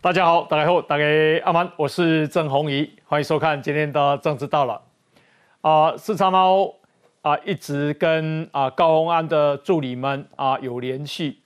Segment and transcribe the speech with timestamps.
[0.00, 1.04] 大家好，大家好，大家
[1.44, 4.80] 阿曼，我是郑红怡，欢迎收看今天的政治到了。
[5.60, 6.72] 啊，四叉猫
[7.20, 11.40] 啊，一直跟啊高鸿安的助理们啊有联系。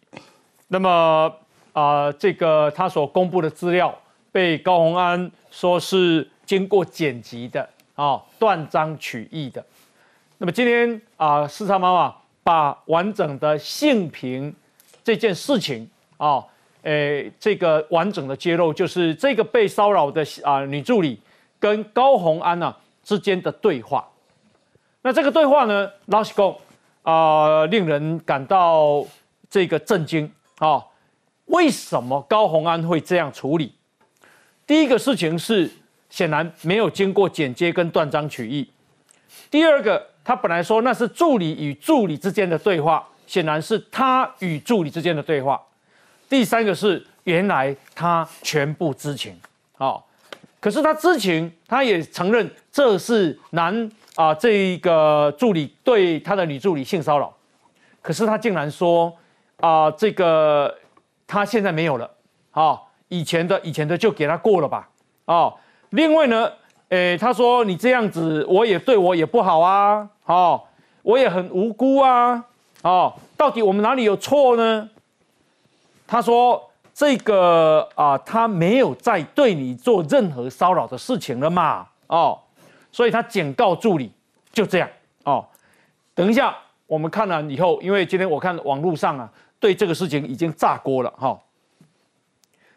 [0.68, 1.34] 那么
[1.72, 3.98] 啊，这个他所公布的资料
[4.30, 9.64] 被高鸿安说是经过剪辑的啊，断章取义的。
[10.36, 14.54] 那么今天啊，四叉猫啊，把完整的性平
[15.02, 16.44] 这件事情啊。
[16.82, 21.20] 诶，这个完整的揭露就是这个被骚扰的啊女助理
[21.58, 24.08] 跟高红安呢之间的对话。
[25.02, 26.54] 那这个对话呢，老实讲
[27.02, 29.04] 啊，令人感到
[29.50, 30.84] 这个震惊啊。
[31.46, 33.72] 为什么高红安会这样处理？
[34.66, 35.70] 第一个事情是
[36.08, 38.70] 显然没有经过剪接跟断章取义。
[39.50, 45.60] 第二个，他本来说那是助理与助理之间的对话，显然是他与助理之间的对话。
[46.32, 49.38] 第三个是，原来他全部知情，
[49.76, 50.02] 好，
[50.60, 57.30] 可是他知情，他也承认这是男啊这一个助理对他的女助理性骚扰，
[58.00, 59.14] 可是他竟然说
[59.60, 60.74] 啊这个
[61.26, 62.10] 他现在没有了，
[62.50, 64.88] 好，以前的以前的就给他过了吧，
[65.26, 65.54] 哦，
[65.90, 66.50] 另外呢，
[66.88, 70.66] 诶他说你这样子我也对我也不好啊，好，
[71.02, 72.42] 我也很无辜啊，
[72.80, 74.88] 哦，到底我们哪里有错呢？
[76.12, 81.88] 他说：“这个啊，他没有在对你做任何骚扰的事情了嘛？
[82.06, 82.38] 哦，
[82.90, 84.12] 所以他警告助理，
[84.52, 84.86] 就这样
[85.24, 85.42] 哦。
[86.14, 86.54] 等一下，
[86.86, 89.26] 我们看了以后，因为今天我看网络上啊，
[89.58, 91.40] 对这个事情已经炸锅了哈。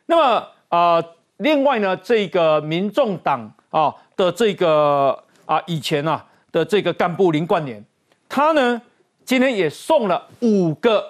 [0.06, 1.04] 那么啊，
[1.36, 7.84] 另外呢，这个民众党啊的这个啊以前啊的这个干部林冠年，
[8.30, 8.82] 他呢
[9.26, 11.06] 今天也送了五个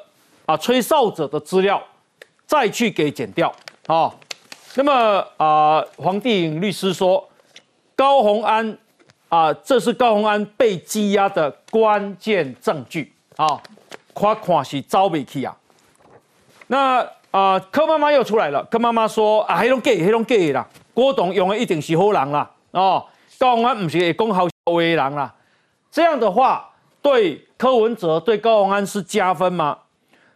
[0.48, 1.80] 啊吹哨者的资料。”
[2.46, 3.54] 再去给剪掉
[3.88, 4.14] 啊！
[4.76, 7.28] 那么啊，黄帝颖律师说，
[7.96, 8.78] 高鸿安
[9.30, 13.62] 啊，这是高鸿安被羁押的关键证据啊！
[14.14, 15.56] 夸夸是招不起啊！
[16.68, 23.06] 那啊，柯妈妈又出来了，柯妈妈说啊，黑龙假，黑龙假啦，郭董用的一定是好人啦哦，
[23.40, 24.50] 高鸿安不是会讲好话
[24.82, 25.34] 的人啦，
[25.90, 26.70] 这样的话
[27.02, 29.78] 对柯文哲对高鸿安是加分吗？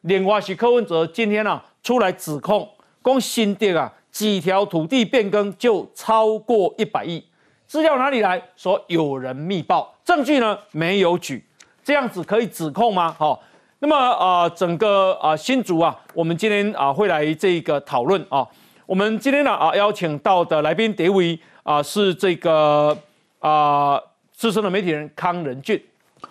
[0.02, 1.66] 另外是柯文哲今天啊。
[1.82, 2.68] 出来指控，
[3.02, 7.24] 光新店啊几条土地变更就超过一百亿，
[7.66, 8.42] 资料哪里来？
[8.56, 11.44] 说有人密报，证据呢没有举，
[11.84, 13.16] 这样子可以指控吗？
[13.18, 13.42] 好，
[13.80, 18.46] 那么啊整个啊新竹啊，我们今天啊会来这个讨论啊，
[18.86, 22.98] 我们今天呢啊邀请到的来宾第一位啊是这个
[23.40, 24.02] 啊
[24.34, 25.82] 资深的媒体人康仁俊，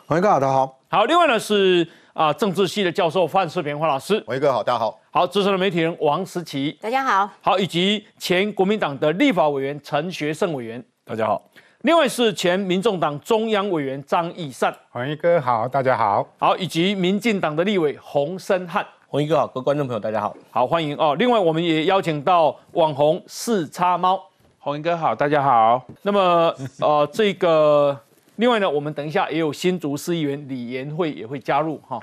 [0.06, 1.88] 欢迎各位大家好，好，另外呢是。
[2.18, 11.40] 啊，政治系的教授范世平范老师，伟哥好，大家好，好，资深的媒体人王思琪，大家好，好，以及前国民党的立法委员陈学圣委员，大家好，
[11.82, 24.20] 另外是前民众党中央委员张义善，黄一哥好，大家好，好，以及民进党的立委洪森汉，黄一哥好，各位观众朋友大家好，好，欢迎哦，另外我们也邀请到网红四叉猫，
[24.58, 27.96] 黄一哥好，大家好，那么呃这个。
[28.38, 31.98] 另外呢，我们等一下也有新竹市议员李延慧也会加入哈。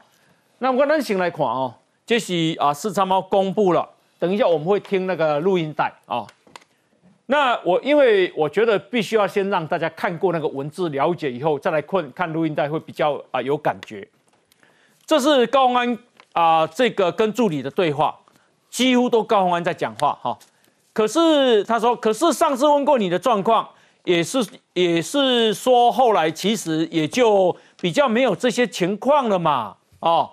[0.66, 1.72] 那我们先来看哦，
[2.08, 3.88] 这是啊四川猫公布了，
[4.18, 6.26] 等一下我们会听那个录音带啊。
[7.28, 14.08] 那我因为我觉得必须要先让大家看过那个文字了解以后，再来看看录音带会比较啊有感觉。
[15.06, 15.96] 这是高安
[16.34, 18.18] 啊这个跟助理的对话，
[18.72, 20.36] 几乎都高安在讲话哈。
[20.94, 23.70] 可是他说，可是上次问过你的状况。
[24.04, 24.44] 也是
[24.74, 30.30] 也是说，后来其实也就比较没有这些情况了嘛，哦，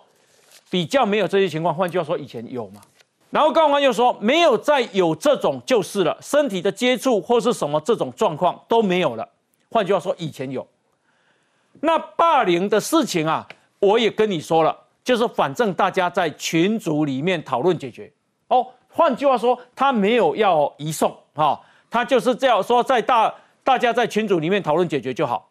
[0.72, 1.74] 比较没有这些情况。
[1.74, 2.80] 换句话说，以前有嘛。
[3.28, 9.28] 然后高官又说，没有再有这种就是了，身体的接触或是什么这种状况都没有了。
[9.70, 10.66] 换句话说，以前有。
[11.80, 13.46] 那霸凌的事情啊，
[13.80, 14.74] 我也跟你说了，
[15.04, 18.10] 就是反正大家在群组里面讨论解决。
[18.48, 21.60] 哦，换句话说，他没有要移送，哈，
[21.90, 23.34] 他就是这样说，在大。
[23.64, 25.48] 大家在群组里面讨论解决就好。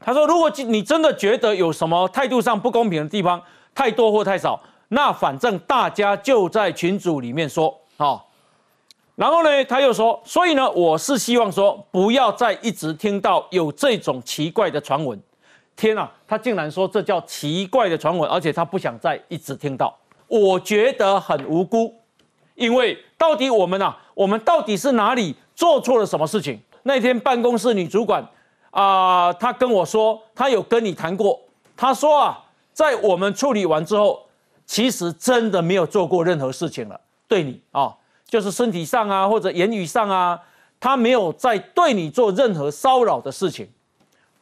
[0.00, 3.42] 他说：“如果你真的觉得有什么态度上不公平的地方，
[3.76, 4.58] 太多或太少，
[4.88, 8.26] 那反正大家就在群组里面说好。
[9.14, 15.20] 然后呢，他又说：所以呢，我是希望说，不要再一直听到有这种奇怪的传闻。
[15.76, 19.94] 天啊，他竟然说这叫奇怪的传闻，而且他不想再一直听到。
[20.26, 21.94] 我觉得很无辜，
[22.54, 28.26] 因为到底我们啊，我们到底是哪里做错了什么事情？”那天办公室女主管
[28.70, 31.38] 啊，她跟我说，她有跟你谈过。
[31.76, 32.42] 她说啊，
[32.76, 34.26] 在我们处理完之后，
[34.66, 37.00] 其实真的没有做过任何事情了。
[37.26, 37.96] 对你啊，
[38.28, 40.38] 就是身体上啊或者言语上啊，
[40.78, 43.66] 他没有在对你做任何骚扰的事情。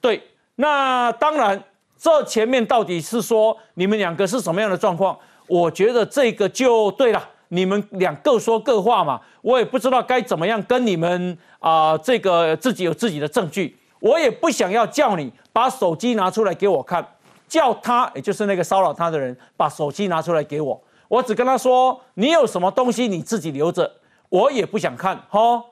[0.00, 0.20] 对，
[0.56, 1.62] 那当然，
[1.96, 5.16] 这前面到底是说你们两个是什么样的状况？
[5.46, 17.06] 我觉得这个就对了，你们俩各说各话嘛，我也不知道该怎么样跟你们啊，这个自己有自己的证据，我也不想要叫你把手机拿出来给我看，
[17.54, 23.88] 叫他也就是那个骚扰他的人把手机拿出来给我，我只跟他说你有什么东西你自己留着，
[24.28, 25.64] 我也不想看哈，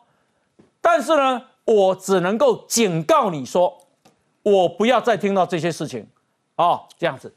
[0.81, 3.76] 但是呢，我只能够警告你说。
[4.44, 6.06] 我不要再听到这些事情，
[6.56, 7.32] 哦，这样子，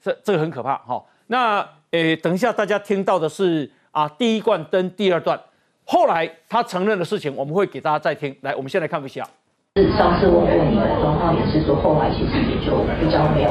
[0.00, 1.04] 这这个很可怕哈。
[1.28, 5.40] 那诶，等一下大家听到的是啊，第一段跟第二段，
[5.84, 8.36] 后来他承认的事情，我们会给大家再听。
[8.42, 9.28] 来，我们先来看一下。
[9.74, 13.50] 是上次我问你的状况也是说，后来其实也就比较没有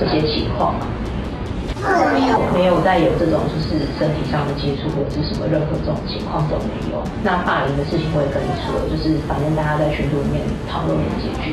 [0.00, 0.72] 这些情况。
[2.16, 7.04] 没有，没有再有这种就是身体上的接触或者是什么任何这种情况都没有。
[7.20, 11.52] 那霸凌的事情我也跟你说，就是反正大家在群组里面讨论解决。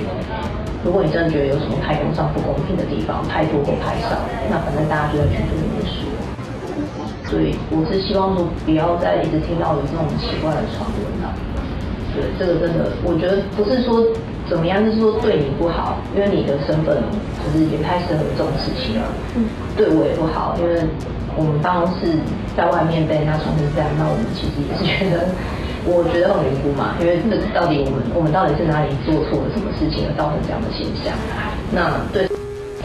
[0.88, 4.15] 如果你真的觉得有什么太工上不公平的地方，太多或太少，
[4.48, 6.07] 那反正大家就在群组里面说。
[7.27, 11.27] 所以我是希望说不要再一直听到有这种奇怪的传闻了。
[12.17, 14.03] 对，这个真的，我觉得不是说。
[14.47, 14.79] 怎么样？
[14.79, 16.95] 就是说对你不好，因为你的身份
[17.43, 19.03] 就是也太适合这种事情了。
[19.35, 19.43] 嗯，
[19.75, 20.87] 对我也不好，因为
[21.35, 22.15] 我们办公室
[22.55, 25.27] 在外面被人家传成这样，那我们其实也是觉得，
[25.83, 26.95] 我觉得很无辜嘛。
[26.95, 31.11] 因为这到底我们我们到底是哪里做错了什么事情而造成这样的现象？
[31.75, 32.23] 那对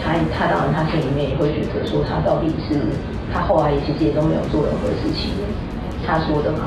[0.02, 2.74] 他，他当然他心里面也会觉得说，他到底是
[3.30, 5.30] 他后来也其实也都没有做任何事情，
[6.02, 6.66] 他说的嘛。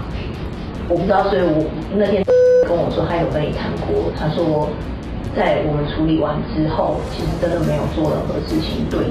[0.88, 1.66] 我不知道，所以我
[1.98, 2.24] 那天
[2.70, 4.14] 跟我说，他有跟你谈过。
[4.14, 4.70] 他说，
[5.36, 9.10] 在我们处理完之后，其实真的没有做任何事情对，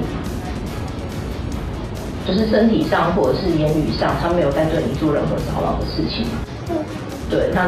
[2.23, 6.23] 就是身体上或者是言语上，他没有在对你做任何骚扰的事情。
[7.29, 7.67] 对，那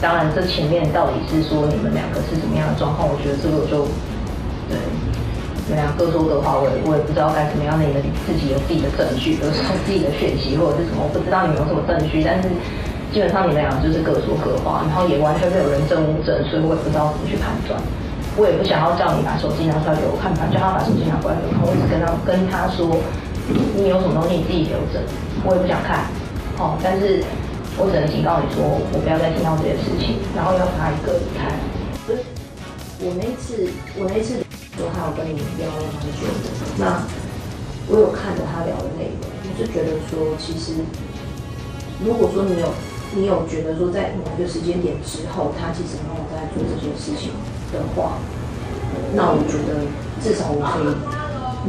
[0.00, 3.04] 当然，这前面到底是说你们两个是什么样的状况？
[3.04, 3.84] 我觉得这个就
[4.72, 4.80] 对，
[5.68, 7.76] 你们俩各说各话，我我也不知道该怎么样。
[7.76, 12.48] 你们自己有自己的证据，比如说自己的讯息或者是什么，我不知道你们有什么证据，但是。
[13.16, 17.80] 基本上你们俩就是各说各话，然后也完全没有人证物证，所以我也不知道怎么去判断。
[18.36, 21.64] 我也不想要叫你把手机拿出来给我看，反正叫他把手机拿过来给我看。
[21.64, 23.00] 我只跟他跟他说，
[23.72, 25.00] 你有什么东西你自己留着，
[25.48, 26.04] 我也不想看。
[26.60, 27.24] 哦，但是
[27.80, 31.56] 我只能警告你说，我不要再听到这些事情，然后要他一个离开。
[33.00, 33.64] 我那次
[33.96, 34.44] 我那次
[34.76, 36.28] 说他有跟你聊了蛮久，
[36.76, 37.00] 那
[37.88, 40.84] 我有看着他聊的内容，我就觉得说，其实
[42.04, 42.68] 如果说你有。
[43.14, 47.30] 你有觉得说在某一个时间点之后，他其实没有在做这些事情
[47.72, 48.18] 的话，
[49.14, 49.86] 那我觉得
[50.20, 50.92] 至少我可以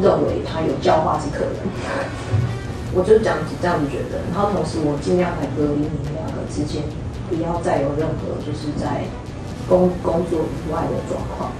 [0.02, 1.54] 认为他有教化之可能。
[2.96, 6.82] 我就这样子这样子觉得，然后同时我尽量来隔离你们两个之间，
[7.30, 9.06] 不要再有任何就是在
[9.70, 11.52] 工工作以外的状况。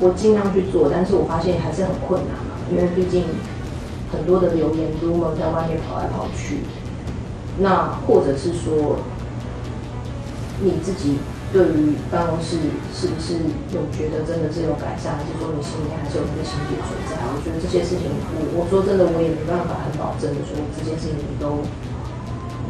[0.00, 3.24] 我尽量去做，但是我发现还是很困难嘛，因为毕竟
[4.12, 6.62] 很多的留言都在外面跑来跑去。
[7.58, 9.02] 那或者是说，
[10.62, 11.18] 你自己
[11.52, 12.54] 对于办公室
[12.94, 13.34] 是不是
[13.74, 17.18] 有觉得真的是有改善，还是说你心里面还是有那个情结存在？
[17.34, 21.66] 我觉得这些事情，我我说真的，我也没办法很保证的说这件事情你都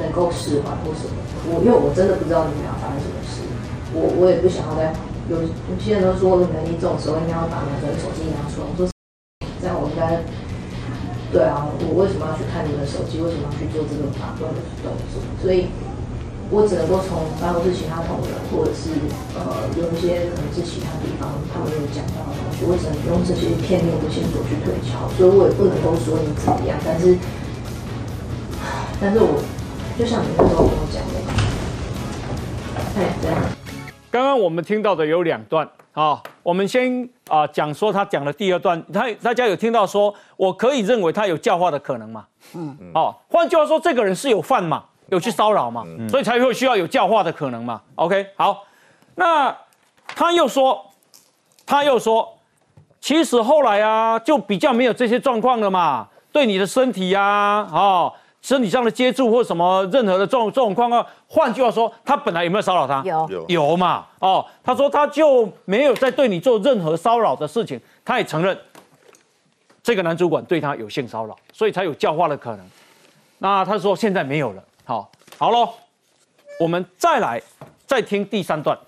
[0.01, 1.21] 能够释怀或什么。
[1.53, 3.45] 我因为我真的不知道你们俩发生什么事，
[3.93, 4.97] 我我也不想要在
[5.29, 8.89] 有有些人都说，可能你这种时候应该要把两个人手机拿出来，我说
[9.61, 10.25] 这样我应该。
[11.31, 13.21] 对啊，我为什么要去看你的手机？
[13.21, 15.21] 为什么要去做这个打断的动作？
[15.45, 15.69] 所以，
[16.49, 18.97] 我只能够从办公室其他同仁，或者是
[19.37, 25.05] 呃有一些可能是其他地方他们有讲到的东西，我只能用这些片面的线索去推敲。
[25.21, 27.13] 所以我也不能够说你怎么样，但是，
[28.97, 29.37] 但是我
[30.01, 31.21] 就像你那时候跟我讲的，
[32.97, 33.37] 哎，这样。
[34.11, 35.69] 刚刚我们听到的有两段。
[35.93, 42.25] 啊，我们先啊讲说他讲的第二段，他大家有听到说，我可以认为他有教化的可能嘛？
[42.55, 47.83] 嗯，哦，换句话说，这个人是有犯嘛，有去骚扰嘛，所以才会需要有教化的可能嘛。
[47.97, 48.65] OK，好，
[49.17, 49.55] 那
[50.07, 50.83] 他又说，
[51.67, 52.39] 他又说，
[52.99, 58.11] 其实后来啊，就比较没有这些状况了嘛，对你的身体呀，哦。
[58.41, 63.03] 身体上的接触或什么任何的这种这种状况，换句话说，他本来有没有骚扰他？
[63.05, 64.07] 有有嘛？
[64.21, 68.57] 哦，他说他就没有在对你做任何骚扰的事情，他也承认
[69.83, 72.67] 这个男主管对他有性骚扰，所以才有教化的可能。
[73.39, 74.63] 那他说现在没有了。
[74.85, 75.69] 好，好喽，
[76.59, 77.43] 我们再来
[77.87, 78.79] 再听第三段。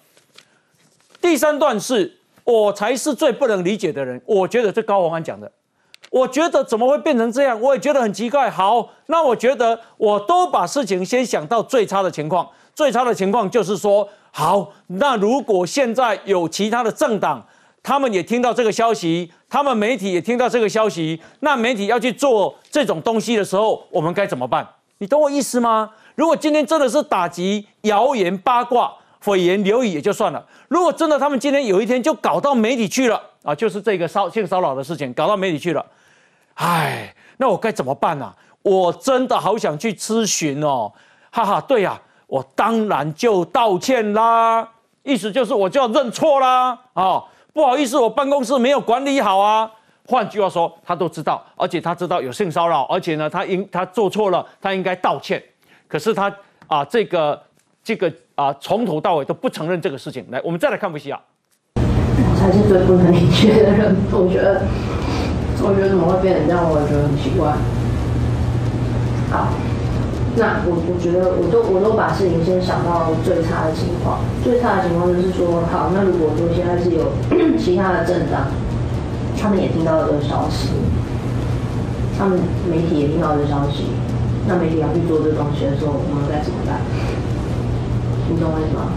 [1.20, 5.50] 第三段是我才是最不能理解的人，我觉得这高宏安讲的，
[6.10, 7.60] 我觉得怎么会变成这样？
[7.60, 8.50] 我也觉得很奇怪。
[8.50, 12.48] 好，那我觉得我都把事情先想到最差的情况。
[12.74, 17.46] 最差的情况就是说，好，那如果现在有其他的政党，
[17.82, 24.66] 他们也听到这个消息，他们媒体也听到这个消息，那媒体要去做这种东西的时候，我们该怎么办？
[24.98, 25.90] 你懂我意思吗？
[26.16, 35.84] 如果今天真的是打击谣言、八卦、蜚言、流语也就算了，如果真的他们今天有一天就搞到媒体去了啊，就是这个骚性骚扰的事情搞到媒体去了。
[36.54, 38.32] 唉，那我该怎么办呢？
[38.62, 40.92] 我真的好想去咨询哦，
[41.30, 44.68] 哈哈，对呀，我当然就道歉啦，
[45.02, 49.70] 意思就是我就要认错啦，啊，不好意思，我办公室没有管理好啊。
[50.06, 55.42] 换句话说，他都知道，而且他知道有性骚扰，而且呢，他应他做错了，他应该道歉。
[55.88, 56.30] 可是他
[56.66, 57.42] 啊，这个
[57.82, 60.26] 这个啊，从头到尾都不承认这个事情。
[60.30, 61.18] 来，我们再来看维西亚。
[61.76, 64.60] 我才是最不能理解的人，我觉得。
[65.62, 66.64] 我觉得怎么会变成这样？
[66.64, 67.52] 我也觉得很奇怪。
[69.30, 69.52] 好，
[70.36, 74.18] 那我我觉得我都我都把事情先想到最差的情况。
[74.42, 77.12] 最差的情况就是说，好，那如果说现在是有
[77.60, 78.48] 其他的政党，
[79.38, 80.70] 他们也听到了这个消息，
[82.18, 83.86] 他们媒体也听到这个消息，
[84.48, 86.80] 那媒体要去做这东西的时候，我们该怎么办？
[88.32, 88.90] 你懂我意思吗？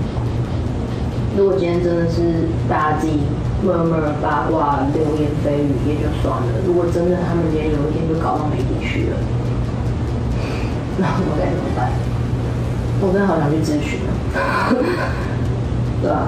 [1.38, 3.20] 如果今天真的是大家自己。
[3.64, 6.48] 默默八卦、流言蜚语也就算了。
[6.68, 9.16] 如果真的他们今天有一天就搞到媒体去了，
[11.00, 11.90] 那我该怎么办？
[13.00, 14.02] 我真的好想去咨询
[14.36, 14.68] 啊！
[16.04, 16.28] 对啊，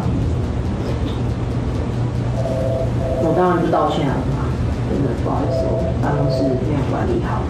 [3.20, 4.48] 我当然就道歉了嘛，
[4.90, 7.42] 真的不好意思，我办公室没有管理好。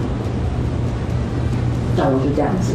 [1.95, 2.73] 那我就这样子。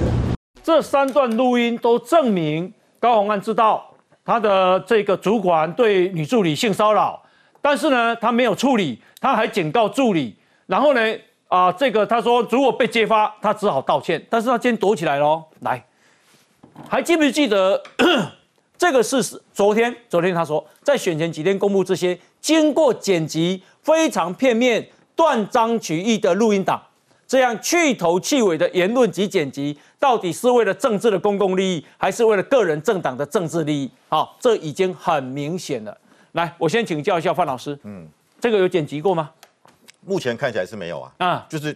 [0.62, 3.89] 这三段录音都证明高洪安知道。
[4.24, 7.20] 他的这个主管对女助理性骚扰，
[7.60, 10.36] 但是呢，他没有处理，他还警告助理。
[10.66, 11.00] 然后呢，
[11.48, 14.24] 啊，这个他说如果被揭发，他只好道歉。
[14.30, 15.44] 但是他今天躲起来喽。
[15.60, 15.84] 来，
[16.88, 17.82] 还记不记得
[18.78, 19.22] 这个是
[19.52, 19.94] 昨天？
[20.08, 26.80] 昨天他说在选前几天公布这些经过剪辑、非常片面、断章取义的录音档。
[27.30, 33.90] 这样去头去尾的言论及剪辑，到底是为了政治的公共利益，还是为了个人政党的政治利益？
[34.08, 35.96] 好，这已经很明显了。
[36.32, 38.08] 来，我先请教一下范老师，嗯，
[38.40, 39.30] 这个有剪辑过吗？
[40.04, 41.72] 目前看起来是没有啊，啊，就是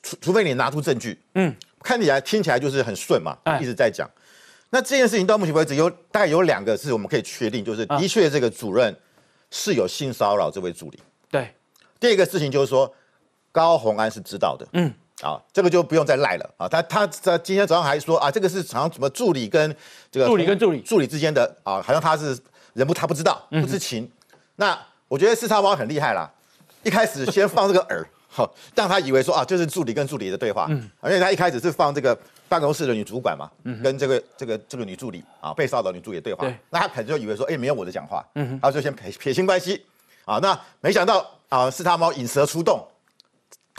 [0.00, 4.08] 除除非你拿出证据，嗯，看起来听起来就是很顺嘛，一直在讲。
[4.70, 8.96] 那这件事情到目前为止有大概有两个是我们可以确定，就是的确这个主任
[9.50, 10.98] 是有性骚扰这位助理。
[11.30, 11.54] 对，
[12.00, 12.90] 第二个事情就是说。
[13.52, 14.92] 高红安是知道的，嗯，
[15.22, 16.50] 啊，这个就不用再赖了。
[16.56, 16.68] 啊。
[16.68, 19.74] 他他在今天早上还说啊，这个是好像什么助理跟
[20.10, 20.80] 这个助理跟助理。
[20.80, 22.38] 助理之间的啊，好像他是
[22.74, 24.10] 人不他不知道不知情。
[24.56, 24.78] 那
[25.08, 26.30] 我觉得四叉猫很厉害啦，
[26.84, 32.16] 一开始先放这个饵， 好让他以为说啊，就是助理跟助理的对话，嗯，而且他一开始是放这个
[32.48, 39.84] 办公室的女主管嘛，嗯，跟这个这个这个女助理啊被骚扰女助理的对话，那他可能就以为说，哎，没有我的讲话，嗯，他就先撇撇清关系，
[40.24, 42.86] 啊，那没想到啊，四叉猫引蛇出洞。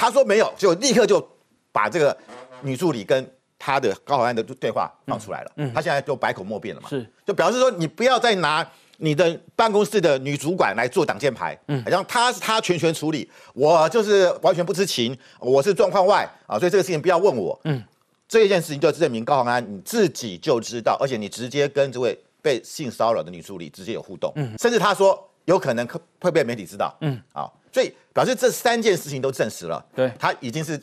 [0.01, 1.24] 他说没有，就立刻就
[1.72, 2.17] 把这个
[2.62, 5.51] 女助理跟他的高考案的对话放出来了。
[5.58, 6.89] 嗯，他现在就百口莫辩了嘛。
[6.89, 8.67] 是，就表示说你不要再拿
[8.98, 11.55] 你的办公室的女主管来做挡箭牌。
[11.67, 17.60] 嗯，好像他是他全权处理，我就是完全不知情，我是状况外啊，所以这个事情不要问我。
[17.65, 17.84] 嗯，
[18.27, 24.34] 这一件事情就证明高考安你自己就知道，而且你直接跟这位被性骚扰的女助理直接有互动。
[24.36, 25.88] 嗯，甚至他说有可能
[26.20, 26.91] 会被媒体知道。
[27.01, 27.48] 嗯，啊。
[27.72, 30.78] 所以表示这三件事情都证实了，对他已经是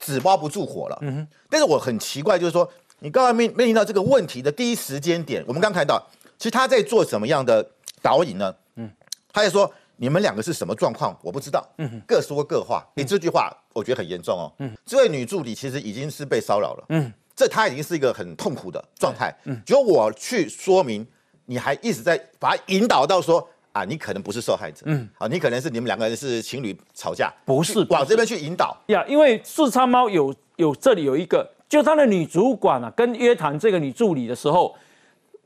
[0.00, 0.98] 纸包不住火了。
[1.02, 1.28] 嗯哼。
[1.48, 6.04] 但是我很奇怪，就是说你刚刚面面临到这个问题的第一时间点，我们刚看到，
[6.36, 7.64] 其实他在做什么样的
[8.02, 8.52] 导引呢？
[8.74, 8.90] 嗯，
[9.32, 11.64] 他在说你们两个是什么状况，我不知道。
[11.78, 12.00] 嗯哼。
[12.06, 14.52] 各说各话，你这句话我觉得很严重哦。
[14.58, 14.76] 嗯。
[14.84, 16.84] 这位女助理其实已经是被骚扰了。
[16.88, 17.12] 嗯。
[17.36, 19.32] 这她已经是一个很痛苦的状态。
[19.44, 19.62] 嗯。
[19.64, 21.06] 只有我去说明，
[21.46, 23.48] 你还一直在把她引导到说。
[23.74, 34.72] 啊，你可能不是受害者，嗯，啊，你可能是你们两个人是情侣吵架，不是往这边去引导呀，因为四叉猫有有这里有一个，就他的女主管啊，跟约谈这个女助理的时候，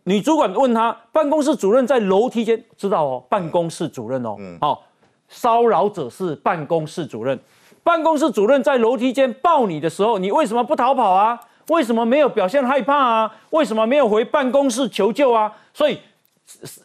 [0.04, 4.84] 女主管问他，办公室主任在楼梯间，知道哦，办公室主任哦，嗯，好，
[5.30, 7.40] 骚扰者是办公室主任，
[7.82, 11.40] 办公室主任在楼梯间抱你的时候，你为什么不逃跑啊？
[11.68, 13.36] 为什么没有表现害怕啊？
[13.52, 15.50] 为什么没有回办公室求救啊？
[15.72, 15.98] 所以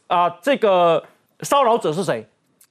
[0.07, 1.03] 啊，这个。
[1.41, 2.27] 骚扰者是谁？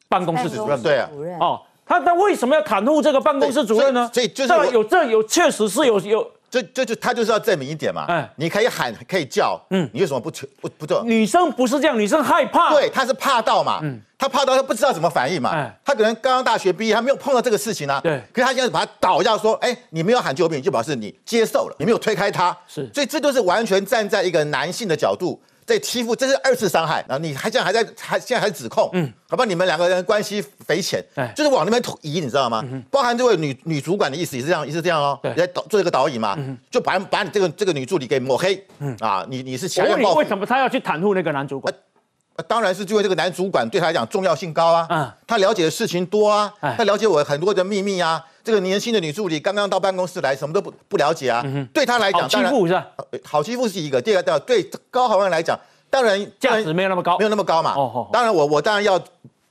[0.09, 0.83] 办公室主任。
[0.83, 1.09] 对啊，
[1.41, 4.11] 哦，他他为什么要袒护这个办公室主任呢？
[4.13, 8.31] 所以就是有这有确实是有有这这就他就是要证明一点嘛，哎。
[8.37, 11.03] 你可以喊可以叫，嗯，你为什么不求不不做？
[11.05, 12.75] 女生不是这样，女生害怕。
[12.75, 13.81] 对，她是怕到嘛，
[14.19, 15.81] 她怕到她不知道怎么反应嘛，嗯哎。
[15.83, 18.21] 他可能刚刚大学毕业，她没有碰到这个事情啊，对。
[18.35, 22.87] 可是他现在把他倒下说，哎，你没有喊救命，就表示你接受了，你没有推开他，是。
[22.93, 25.41] 所以这就是完全站在一个男性的角度。
[25.73, 32.63] 在欺负，这是二次伤害，然后你还这样还在还现在还指控，嗯，好吧，你们两个人关系匪浅，哎就是往那边移，你知道吗？
[32.71, 35.31] 嗯包含这位女女主管的意思也是这样，也是这样哦，对。
[35.31, 38.95] 也在导做一个导引嘛，嗯就把把你这个这个女助理给抹黑，嗯。
[39.01, 40.19] 啊，你你是我问你，强烈报复。
[40.19, 41.73] 为什么他要去袒护那个男主管？
[41.75, 41.81] 呃
[42.43, 48.23] 当然是因为这个男主管对他来讲重要性高啊，嗯他了解的事情多啊，哎他了解我很多的秘密啊。
[48.45, 52.87] 这个年轻的女助理刚刚到办公室来，什么都不不了解啊，对他来讲，当然欺负是吧？
[52.97, 55.57] 呃好欺负是一个，第二个对高豪安来讲，
[55.89, 57.77] 当然价值没有那么高没有那么高嘛。
[58.13, 59.01] 当然我我当然要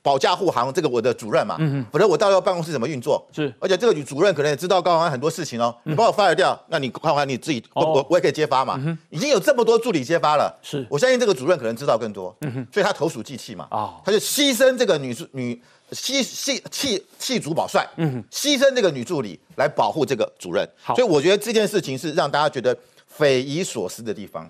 [0.04, 1.58] 保驾护航，这个我的主任嘛，
[1.92, 3.24] 否则我到时候办公室怎么运作？
[3.32, 3.54] 是。
[3.60, 7.94] 而且这个女主任可能也知道高宏安很多事情哦，你把我 fire 掉，那你高豪安你自己，我哦。
[7.94, 8.80] 我我也可以揭发嘛。
[9.10, 10.86] 已经有这么多助理揭发了，是。
[10.90, 12.36] 我相信这个主任可能知道更多，
[12.72, 14.02] 所以他投鼠忌器嘛，哦。
[14.04, 17.88] 他就牺牲这个女助女牺牺弃弃主保帅，
[18.32, 20.96] 牺牲这个女助理来保护这个主任，好。
[20.96, 22.76] 所以我觉得这件事情是让大家觉得
[23.08, 24.50] 匪夷所思的地方。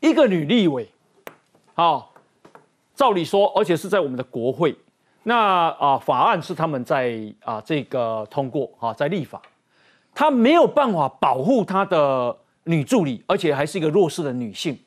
[0.00, 0.90] 一个女立委，
[1.74, 2.11] 好、
[2.94, 4.76] 照理说，而且是在我们的国会，
[5.22, 9.40] 那啊、法案是他们在啊、这个通过啊、在立法，
[10.14, 14.78] 他没有办法保护他的女助理，而且还是一个弱势的女性。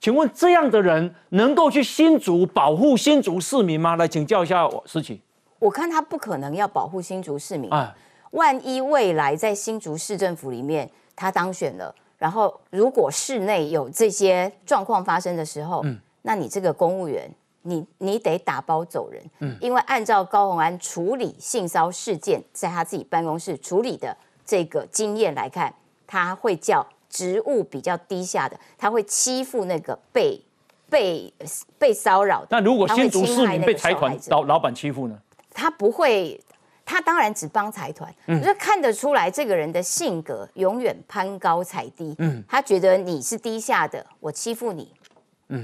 [0.00, 3.96] 请问这样的人能够去新竹保护新竹市民吗？
[3.96, 5.20] 来请教一下我思琪。
[5.58, 7.70] 我看他不可能要保护新竹市民。
[7.70, 7.94] 哎，
[8.30, 15.84] 万一未来在新竹市政府里面他当选了，然后如果市内有这些状况发生的时候，
[16.22, 17.30] 那你这个公务员，
[17.62, 19.22] 你你得打包走人。
[19.40, 25.74] 嗯因为按照高鸿安处理性骚事件在他自己办公室处理的这个经验来看，
[26.06, 30.40] 他会叫职务比较低下的，他会欺负那个被
[30.88, 31.32] 被
[31.78, 32.48] 被骚扰的。
[32.50, 35.18] 那如果新竹市民被财团老老板欺负呢？
[35.52, 36.40] 他不会，
[36.84, 42.14] 他当然只帮财团，就看得出来这个人的性格永远攀高踩低。
[42.18, 44.92] 嗯，他觉得你是低下的，我欺负你，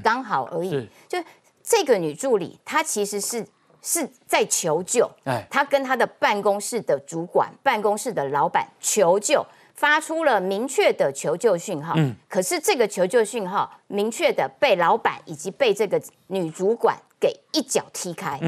[0.03, 0.89] 刚好而已嗯。
[1.09, 1.19] 就
[1.67, 3.45] 这个女助理，她其实是
[3.83, 5.47] 是在求救，哎。
[5.51, 9.45] 她跟她的办公室的主管、办公室的老板求救。
[9.75, 12.17] 发出了明确的求救讯号，嗯。
[12.31, 18.41] 可是这个求救讯号明确的被老板以及被这个女主管给一脚踢开，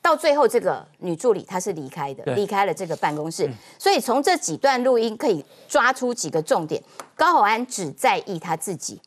[0.00, 3.46] 到最后，这个女助理她是离开的对，离开了这个办公室。
[3.78, 6.82] 所以从这几段录音可以抓出几个重点。
[7.14, 8.98] 高宏安只在意他自己，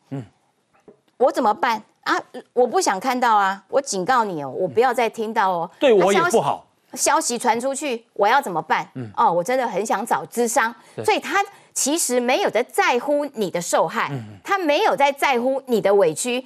[1.16, 2.16] 我怎么办啊？
[2.52, 3.62] 我不想看到啊！
[3.68, 5.70] 我警告你哦，我不要再听到哦。
[5.78, 6.66] 对我也那消息不好。
[6.94, 8.88] 消息传出去，我要怎么办？
[9.16, 10.72] 哦，我真的很想找智商，
[11.04, 14.10] 所以他其实没有在在乎你的受害，
[14.44, 16.42] 他没有在在乎你的委屈，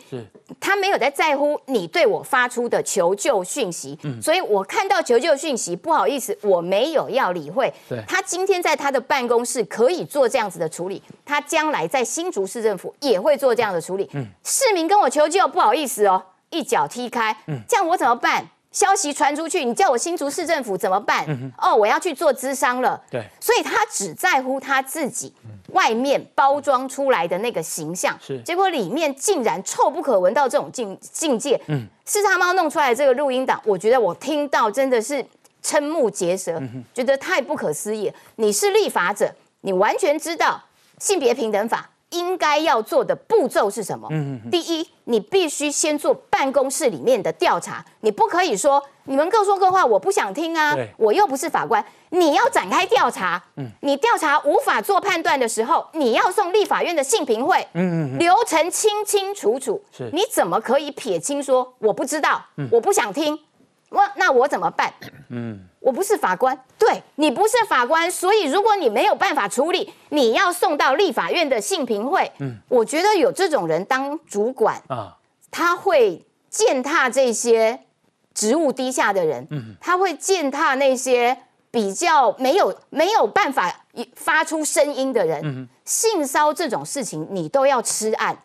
[0.58, 7.70] 他没有在在乎你对我发出的求救讯息，所以我看到求救讯息，不好意思，我没有要理会。
[8.06, 14.10] 他今天在他的办公室可以做这样子的处理，他将来在新竹市政府也会做这样的处理。
[14.44, 17.36] 市民跟我求救，不好意思哦，一脚踢开，
[17.68, 18.48] 这样我怎么办？
[18.78, 21.26] 消息传出去，你叫我新竹市政府怎么办？
[21.58, 23.02] 哦，我要去做咨商了。
[23.10, 25.34] 对所以他只在乎他自己
[25.72, 31.60] 外面包装出来的那个形象，是结果里面竟然臭不可闻到这种境境界。
[31.66, 35.26] 嗯，四叉猫弄出来的这个录音档，我觉得我听到真的是
[35.60, 36.62] 瞠目结舌，
[36.94, 38.14] 觉得太不可思议了。
[38.36, 40.62] 你是立法者，你完全知道
[41.00, 41.90] 性别平等法。
[42.10, 44.08] 应该要做的步骤是什么？
[44.50, 53.42] 第一，你必须先做办公室里面的调查，你不可以说你们各说各话，我不想听啊，我又不是法官，你要展开调查。
[53.80, 57.66] 你调查无法做判断的时候，你要送立法院的信评会，
[58.18, 60.10] 流程清清楚楚是。
[60.12, 63.38] 你怎么可以撇清说我不知道，我不想听？
[63.90, 64.92] 我那我怎么办？
[65.88, 72.30] 我不是法官，对你不是法官，所以如果你没有办法处理，你要送到立法院的性评会。
[72.40, 75.16] 嗯我觉得有这种人当主管，啊，
[75.50, 77.80] 他会践踏这些
[78.34, 81.34] 职务低下的人，嗯他会践踏那些
[81.70, 83.74] 比较没有没有办法
[84.14, 85.66] 发出声音的人。
[85.86, 88.36] 性骚这种事情，你都要吃案。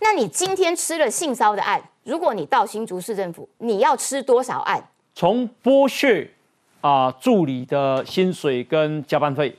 [0.00, 4.86] 那你今天吃了性骚的案，如果你到新竹市政府，你要吃多少案？
[5.14, 6.30] 从剥削
[6.80, 9.54] 啊、助理的薪水跟加班费，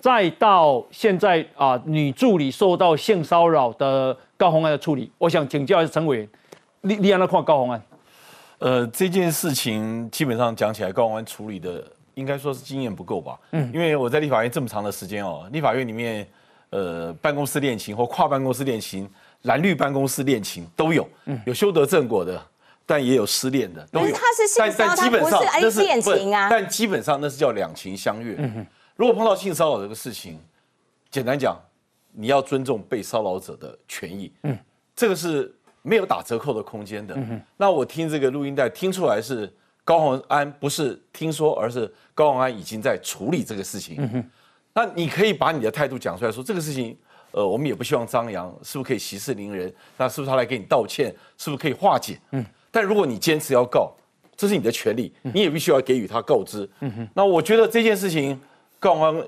[0.00, 6.28] 再到现在啊、女助理受到性骚扰的高洪安的处理，我想请教一下陈委员，
[6.80, 7.82] 你你让他看高洪安，
[8.58, 13.38] 呃，这件事情基本上讲起来，高宏安处理的应该说是经验不够吧。
[13.52, 16.26] 嗯，因为我在立法院这么长的时间哦，立法院里面
[16.70, 19.08] 呃办公室恋情或跨办公室恋情、
[19.42, 21.40] 蓝绿办公室恋情都有，嗯。
[21.46, 22.40] 有修得正果的，
[22.92, 28.36] 但也有失恋的，都是他是性但骚扰但基本上他不是那是恋情啊但基本上那是叫两情相悦。
[28.96, 30.38] 如果碰到性骚扰这个事情，
[31.10, 31.58] 简单讲，
[32.12, 34.30] 你要尊重被骚扰者的权益。
[34.42, 34.58] 嗯，
[34.94, 35.50] 这个是
[35.80, 37.16] 没有打折扣的空间的。
[37.56, 39.50] 那我听这个录音带听出来是
[39.84, 44.30] 高鸿安不是听说，而是高鸿安已经在处理这个事情。
[44.74, 46.94] 那你可以把你的态度讲出来，说这个事情，
[47.30, 49.72] 呃，我们也不希望张扬，是不是可以息事宁人？
[49.96, 51.14] 那是不是他来给你道歉？
[51.38, 52.20] 是不是可以化解？
[52.32, 52.44] 嗯。
[52.72, 53.92] 但如果你坚持要告，
[54.36, 56.68] 这是你的权利，你也必须要给予他告知。
[56.80, 57.08] 嗯哼。
[57.14, 58.40] 那我觉得这件事情，
[58.80, 59.24] 告方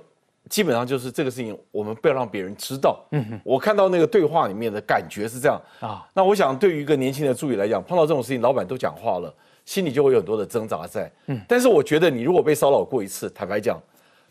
[0.49, 3.01] 基本上就是这个事情，我们不要让别人知道。
[3.13, 3.41] 嗯哼。
[3.45, 6.05] 我看到那个对话里面的感觉是这样啊。
[6.15, 9.33] 那我想，对于一个年轻的助理来讲，碰到这种事情，老板都讲话了，
[9.65, 11.09] 心里就会有很多的挣扎在。
[11.27, 11.41] 嗯。
[11.47, 13.81] 但是我觉得，你如果被骚扰过一次，坦白讲。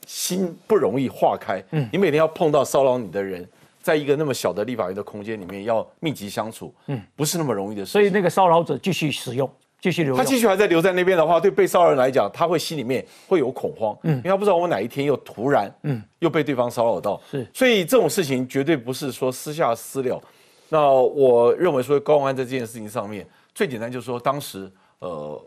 [0.06, 3.47] 心不容易化开，嗯，你每天要碰到骚扰你的人，
[3.84, 7.91] 在一个那么小的立法院的空间里面要密集相处，嗯，不是那么容易的事。
[7.91, 9.48] 所以那个骚扰者继续使用，
[9.82, 10.15] 继续留。
[10.15, 17.46] 他继续还在留在那边的话，对被骚扰人来讲，他会心里面会有恐慌，嗯，因为他不知道我哪一天又突然，嗯，又被对方骚扰到，是。
[17.54, 20.22] 所以这种事情绝对不是说私下私了。
[20.69, 25.39] 那我认为说高安在这件事情上面，最简单就是说，当时呃，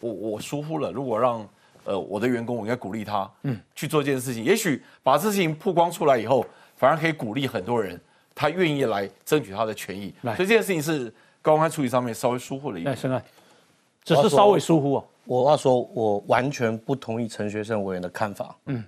[0.00, 1.48] 我我疏忽了，如果让。
[1.84, 4.44] 呃，我的员工，我应该鼓励他，嗯，去做这件事情。
[4.44, 6.44] 也许把这事情曝光出来以后，
[6.78, 8.00] 反而可以鼓励很多人，
[8.34, 10.14] 他愿意来争取他的权益。
[10.22, 11.12] 所以这件事情是
[11.42, 12.96] 高安处理上面稍微疏忽了一点。
[14.04, 15.04] 只是稍微疏忽啊。
[15.24, 18.56] 我要说，我完全不同意陈学圣委员的看法。
[18.66, 18.82] 嗯，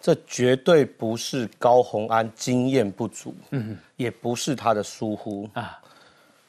[0.00, 5.78] 这绝对不是高鸿安经验不足，嗯，也不是他的疏忽啊。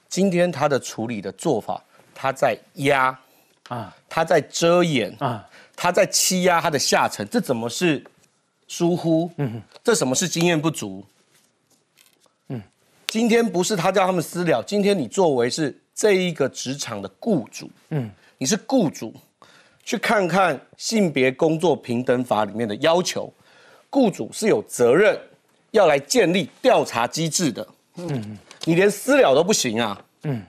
[0.08, 1.84] 今天他的处理的做法，
[2.16, 3.20] 他在压
[3.68, 5.46] 啊，他在遮掩啊。
[5.82, 8.04] 他在欺压他的下层，这怎么是
[8.70, 9.30] 疏忽？
[9.38, 11.04] 嗯，这什么是经验不足？
[12.48, 12.62] 嗯，
[13.08, 19.12] 今天不是他叫他们私了，今天你作为是这一个职场的雇主，嗯，你是雇主，
[19.84, 23.34] 去看看性别工作平等法里面的要求，
[23.90, 25.20] 雇主是有责任
[25.72, 27.68] 要来建立调查机制的。
[27.96, 30.06] 嗯，你连私了都不行啊？
[30.24, 30.46] 嗯，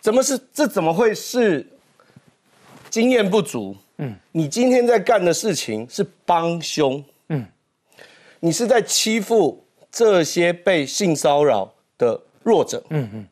[0.00, 0.38] 怎么是？
[0.52, 1.64] 这怎么会是？
[2.90, 7.46] 经验不足，嗯，你今天在干的事情是帮凶，嗯，
[8.40, 13.26] 你是在欺负这些被性骚扰的弱者，嗯嗯，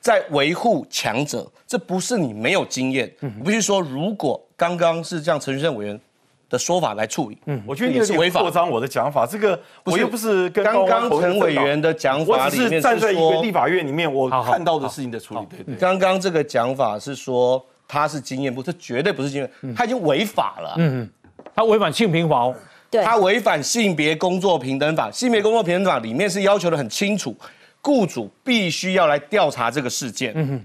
[0.00, 6.00] 在维护强者，这不是你没有经验，嗯，我必须说，如果刚刚是这样陈学圣委员
[6.48, 8.40] 的说法来处理，嗯，我觉得你是违法。
[8.40, 17.64] 扩张我的讲法，这个我又不是跟刚刚陈委员的讲法里面站在一个立法院里面我看到的事情的处理，对对，刚刚这个讲法是说。
[17.92, 20.76] 他是经验不，这绝对不是经验，他已经违法了。
[20.78, 21.10] 嗯嗯，
[21.54, 22.56] 他违反性平法哦。
[22.90, 25.10] 对，他违反性别工作平等法。
[25.10, 27.36] 性别工作平等法里面是要求的很清楚，
[27.82, 30.32] 雇主必须要来调查这个事件。
[30.34, 30.64] 嗯哼，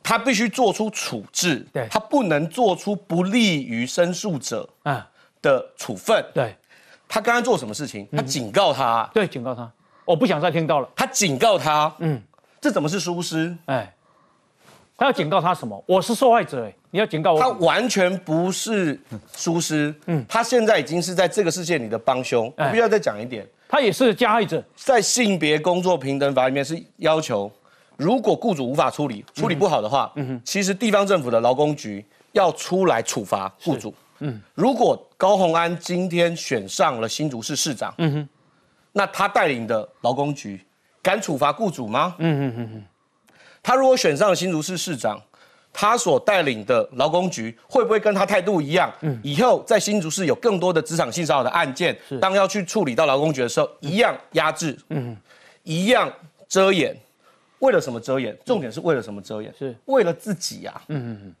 [0.00, 1.66] 他必须做出处置。
[1.72, 5.04] 对，他不能做出不利于申诉者啊
[5.42, 6.24] 的处分。
[6.32, 6.54] 对，
[7.08, 8.06] 他刚刚做什么事情？
[8.12, 9.10] 他警告他。
[9.12, 9.68] 对，警告他，
[10.04, 10.88] 我不想再听到了。
[10.94, 11.92] 他警告他。
[11.98, 12.22] 嗯，
[12.60, 13.52] 这怎么是疏失？
[13.64, 13.92] 哎。
[14.98, 15.82] 他要警告他什么？
[15.86, 17.40] 我是受害者，哎，你要警告我。
[17.40, 19.00] 他完全不是
[19.32, 22.52] 疏失，嗯，他现在已经是在这个世界里的帮凶。
[22.56, 24.60] 我必须要再讲一点，他也是加害者。
[24.74, 27.48] 在性别工作平等法里面是要求，
[27.96, 33.94] 如果雇主无法处理，处理不好的话，嗯哼，其实地方政府的劳工局要出来处罚雇主。
[34.18, 38.28] 嗯，如果高鸿安今天选上了新竹市市长，嗯哼，
[38.90, 40.60] 那他带领的劳工局
[41.00, 42.16] 敢处罚雇主吗？
[42.18, 42.84] 嗯哼哼哼。
[43.68, 45.20] 他如果选上了新竹市市长，
[45.74, 48.90] 他所带领的劳工局会不会跟他态度一样？
[49.02, 55.14] 嗯，以后在新竹市有更多的职场性骚扰的案件，当要去处理到劳工局的时候，一样压制，嗯，
[55.64, 56.10] 一样
[56.48, 56.96] 遮掩。
[57.58, 58.34] 为了什么遮掩？
[58.42, 59.54] 重点是为了什么遮掩？
[59.58, 60.72] 是为了自己呀。
[60.88, 61.34] 嗯嗯嗯，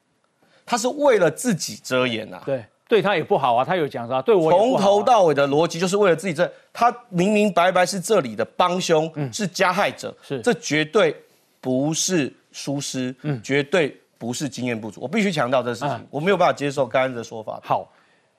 [0.66, 2.42] 他是为了自己遮掩呐。
[2.44, 3.64] 对，对他也不好啊。
[3.64, 11.16] 他有讲啥，对我从头到尾的逻辑就是为了自己这，他明明白白是这里的帮凶，是加害者，是这绝对。
[11.60, 15.00] 不是疏失，嗯，绝对不是经验不足。
[15.00, 17.60] 我必须强调这事情，我没有办法接受刚刚的说法。
[17.64, 17.88] 好，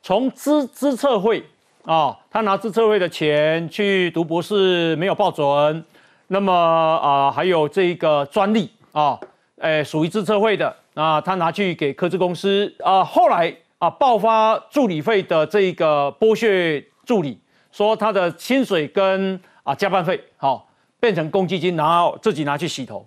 [0.01, 1.43] 从资资策会
[1.83, 5.83] 啊，他拿资策会的钱去读博士没有报准，
[6.27, 9.19] 那么啊，还有这个专利啊，
[9.57, 17.39] 诶，属于资策会的啊，他拿去给科技公司啊，后来啊，爆发助理费的这个剥削助理，
[17.71, 20.68] 说他的薪水跟啊加班费好。
[20.99, 23.05] 变成公积金，然后自己拿去洗头。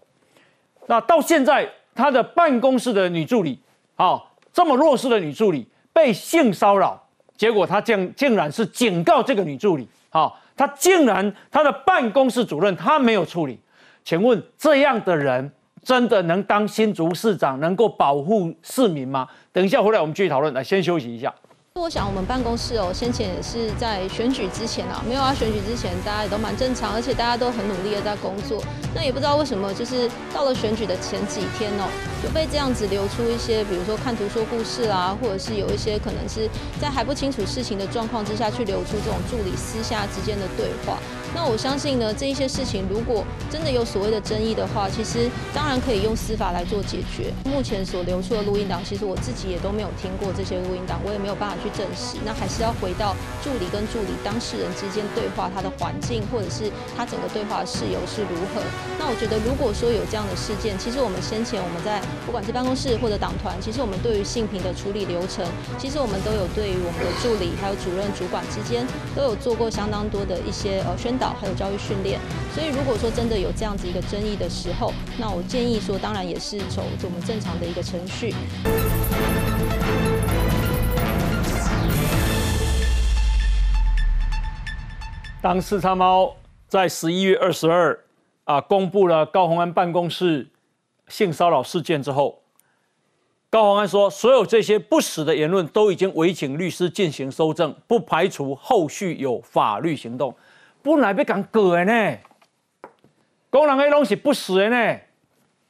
[0.86, 3.58] 那到现在，他的办公室的女助理，
[3.96, 7.00] 啊，这么弱势的女助理被性骚扰，
[7.36, 13.58] 结果他竟竟然是警告这个女助理，好，他竟然他的办公室主任他没有处理，
[14.04, 15.52] 请问这样的人
[15.82, 19.28] 真的能当新竹市长，能够保护市民吗？
[19.52, 21.32] 等一下回来我们继续讨论，来先休息一下。
[21.80, 28.62] 我想我们办公室哦，先前也是在选举之前啊，没有啊选举之前，大家也都蛮正常，而且大家都很努力的在工作。
[28.94, 31.88] 那也不知道为什么，就是到了选举的前几天哦，
[32.22, 36.48] 就被这样子流出一些，比如说看图说故事啊，或者是有一些可能是
[36.80, 40.98] 在还不清楚事情的状况之下去流出这种助理私下之间的对话。
[41.34, 47.32] 那我相信呢，这一些事情如果真的有所谓的争议的话，其实当然可以用司法来做解决。
[47.44, 52.18] 目前所流出的录音档，其实我自己也都没有听过这些录音档，我也没有办法去证实。
[52.24, 58.60] 那还是要回到助理跟助理当事人之间对话，他的环境或者是他整个对话的事由是如何。
[59.00, 61.96] 那我觉得，如果说有这样的事件，其实我们先前我们在
[62.28, 65.48] 不管是办公室或者党团，其实我们对于性平的处理流程，
[65.80, 68.84] 其实我们都有对于我们的助理还有主任主管之间
[69.16, 71.16] 都有做过相当多的一些呃宣。
[71.30, 72.18] 还有教育训练，
[72.54, 78.34] 所以如果说真的有这样子一个争议的时候，那我建议说，当然也是走我们正常的一个程序。
[85.40, 86.36] 当四叉猫
[86.68, 87.98] 在十一月二十二
[88.44, 90.48] 啊公布了高鸿安办公室
[91.08, 92.42] 性骚扰事件之后，
[93.50, 100.32] 高鸿安说，所有这些不实的言论都已经委请律师进行搜证，不排除后续有法律行动。
[100.82, 102.18] 本来要讲过的呢，
[103.50, 104.98] 工人的东西不实的呢。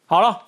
[0.07, 0.43] 好了，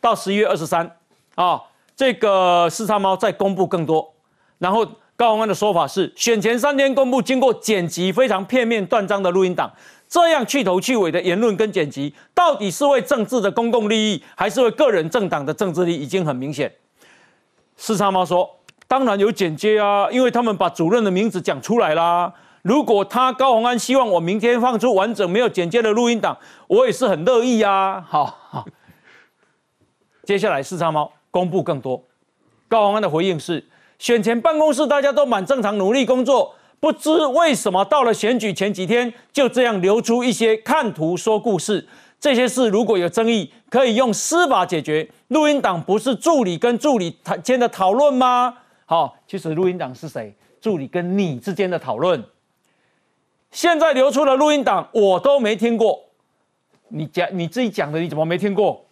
[0.00, 0.96] 到十一月二十三
[1.34, 1.62] 啊，
[1.96, 4.14] 这个四叉猫再公布更多。
[4.58, 4.86] 然后
[5.16, 9.72] 高宏安的说法是，选前三天公布经过剪辑非常片面断章的录音档，
[10.08, 16.72] 这样去头去尾的言论跟剪辑，到底是为政治的公共利益，还是为个人政党的政治利益，已经很明显。
[17.76, 22.32] 四叉猫说，当然有剪接啊，因为他们把主任的名字讲出来啦。
[22.64, 26.34] 如果他高宏安希望我明天放出完整没有剪接的录音档，
[26.66, 28.00] 我也是很乐意啊。
[28.00, 28.64] 好好，
[30.22, 32.02] 接下来四叉猫公布更多。
[32.66, 33.62] 高宏安的回应是：
[33.98, 41.86] 选前办公室大家都蛮正常努力工作，不知为什么到了选举前几天就这样流出一些看图说故事。
[42.18, 45.06] 这些事如果有争议，可以用司法解决。
[45.28, 48.54] 录音档不是助理跟助理间的讨论吗？
[48.86, 50.34] 好，其实录音档是谁？
[50.62, 52.24] 助理跟你之间的讨论。
[53.54, 55.96] 现在流出的录音档我都没听过，
[56.88, 58.84] 你讲你自己讲的，你怎么没听过？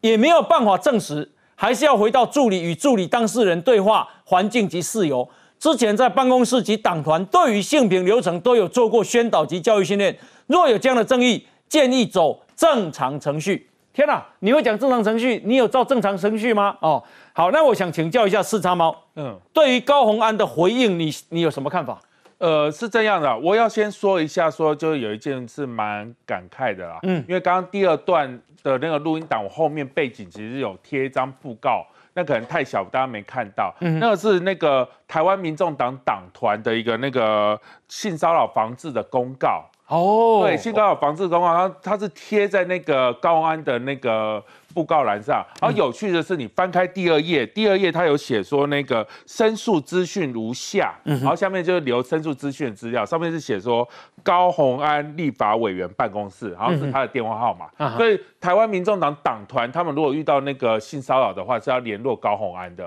[0.00, 5.28] 也没有办法证实，还是要回到助理与助理当事人对话环境及事由。
[5.58, 10.18] 之前在办公室及党团对于性平流程都有做过宣导及教育训练。
[10.46, 13.68] 若有这样的争议，建议走正常程序。
[13.92, 15.42] 天哪，你会讲正常程序？
[15.44, 16.74] 你有照正常程序吗？
[16.80, 22.00] 哦，好，那我想请教一下四叉猫，嗯，对于高红安的回应，你你有什么看法？
[22.38, 28.28] 呃，是这样的，我要先说一下，说就有一件事蛮感慨的啦，嗯，因为刚刚第二段
[28.62, 39.64] 的那个录音档，我后面背景其实有贴一张布告，那可能太小，大家没看到，嗯，那个是那个台湾民众党党团的一个那个性骚扰防治的公告。
[39.88, 44.42] 哦，对，性骚扰防治公告，它它是贴在那个高安的那个
[44.76, 45.42] 布告栏上。
[45.58, 53.88] 然后有趣的是，你翻开第二页，第二页它有写说那个申诉资讯如下，然后下面就是留申诉资讯资料，上面是写说
[54.22, 57.96] 高鸿安立法委员办公室，然后是他的电话号码。
[57.96, 62.86] 所以台湾民众党党团他们如果遇到那个性骚扰的话，是要联络高鸿安的。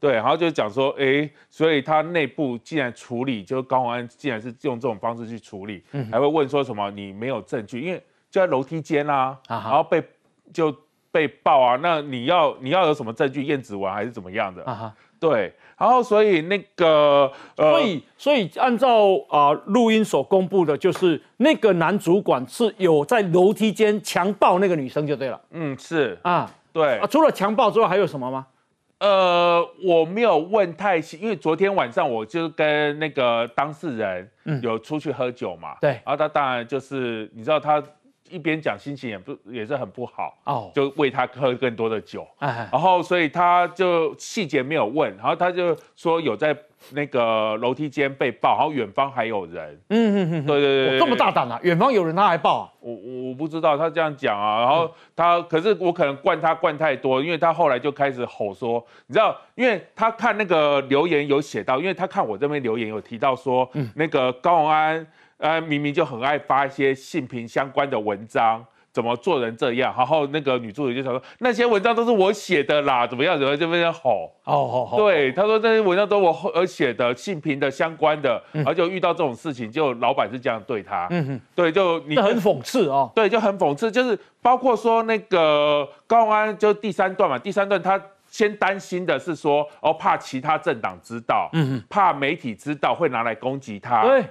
[0.00, 7.98] 对，然后就讲说，哎，所以他内部既然处理，就高宏安既然是用这种方式去处理，还会问说什么你没有证据，因为
[8.30, 10.02] 就在楼梯间啊，然后被
[10.52, 10.70] 就
[11.14, 14.64] 被爆啊，那你要你要有什么证据验指纹还是怎么样的？
[14.64, 25.40] 啊对，然后所以那个，所以所以按照啊录音所公布的，就是那个男主管是有在楼梯间强暴那个女生就对了。
[25.52, 28.46] 嗯，是啊，对啊，除了强暴之外还有什么吗？
[28.98, 34.28] 呃，我没有问太细，因为昨天晚上我就跟那个当事人
[34.62, 37.82] 有出去喝酒嘛，对，然后他当然就是你知道他
[38.34, 46.56] 一边讲心情也不也是很不好哦，就喂他喝更多的酒，然后所以他就细节没有问，然后他就说有在。
[46.90, 49.80] 那个楼梯间被爆，然后远方还有人。
[49.88, 51.58] 嗯嗯嗯，对对对，这么大胆啊！
[51.62, 52.72] 远方有人他还爆啊？
[52.80, 54.60] 我我我不知道他这样讲啊。
[54.60, 65.06] 然后他，可是我可能灌他灌太多，因为他后来就开始吼说，你知道，因为他看那个留言有写到，因为他看我这边留言有提到说，那个高永安，
[65.44, 68.64] 呃，明明就很爱发一些性平相关的文章。
[68.90, 69.92] 怎么做人这样？
[69.98, 73.36] 然后那个女助理就想说，那些文章都是我写的啦，怎么样？
[73.36, 73.58] 怎么样？
[73.58, 74.32] 就被人吼。
[74.44, 74.96] 哦，好好。
[74.96, 81.08] 对，他说那些文章都我而写的，性平的相关的，然后就遇到这种事情，就老板是这样对他。
[81.10, 83.10] 嗯哼，对，就你很讽刺哦。
[83.16, 94.04] 对，就很讽刺，就是包括说那个高安，就第三段嘛，第三段他先担心的是说，哦，怕其他政党知道，嗯哼，怕媒体知道会拿来攻击他。
[94.04, 94.24] 对，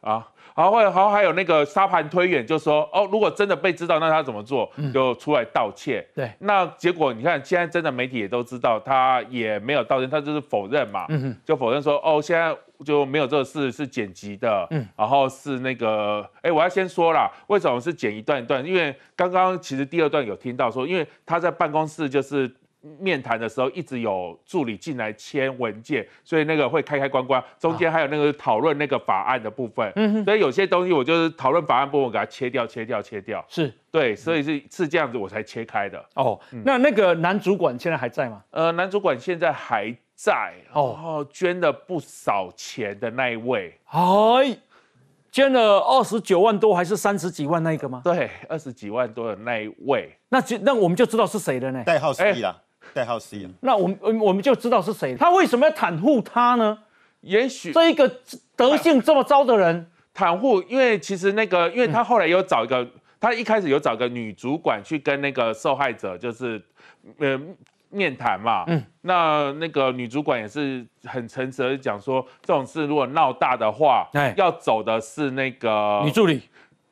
[0.00, 0.26] 啊。
[0.56, 4.70] 然后，然后还有那个沙盘推演，就说哦，如果真的被知道，那他怎么做？
[4.92, 6.04] 就出来道歉。
[6.14, 11.06] 对，那结果你看，现在真的媒体也都知道，他也没有道歉，他就是否认嘛，
[11.46, 14.66] 就否认说哦，现在就没有这个事，是剪辑的。
[14.70, 18.62] 嗯，然后是那个，哎，我要先说啦，为什么是剪一段一段？
[18.66, 22.50] 因为刚刚其实第二段有听到说，因为他在办公室就是。
[22.98, 36.02] 面谈的时候一直有助理进来签文件，所以那个会开开关关，中间还有那个讨论那个法案的部分，嗯，所以有些东西我就是讨论法案部分给它切掉、切掉、切掉，是对，所以是是这样子我才切开的。
[36.14, 38.42] 哦，那那个男主管现在还在吗？
[38.50, 44.56] 呃，男主管现在还在，哦，捐了不少钱的那一位，哎，
[45.30, 48.00] 捐了二十九万多还是三十几万那一个吗？
[48.02, 51.84] 对，二十几万多的那一位，那就那我们就知道是谁了呢？
[51.84, 52.56] 代号 C 啦。
[52.94, 55.16] 代号 C 啊，那我们我们就知道是谁。
[55.16, 56.78] 他为什么要袒护他呢？
[57.22, 58.10] 也许这一个
[58.56, 62.88] 德性这么糟的人袒护，因为其实那个，因为他后来有找一个，
[63.20, 66.62] 他一开始有找个女主管去跟那个受害者就是
[67.18, 67.38] 呃
[67.90, 68.64] 面谈嘛。
[68.68, 68.82] 嗯。
[69.02, 76.40] 那那个女主管也是很诚实的讲说，这种事如果闹大的话，哎，要走的是那个女助理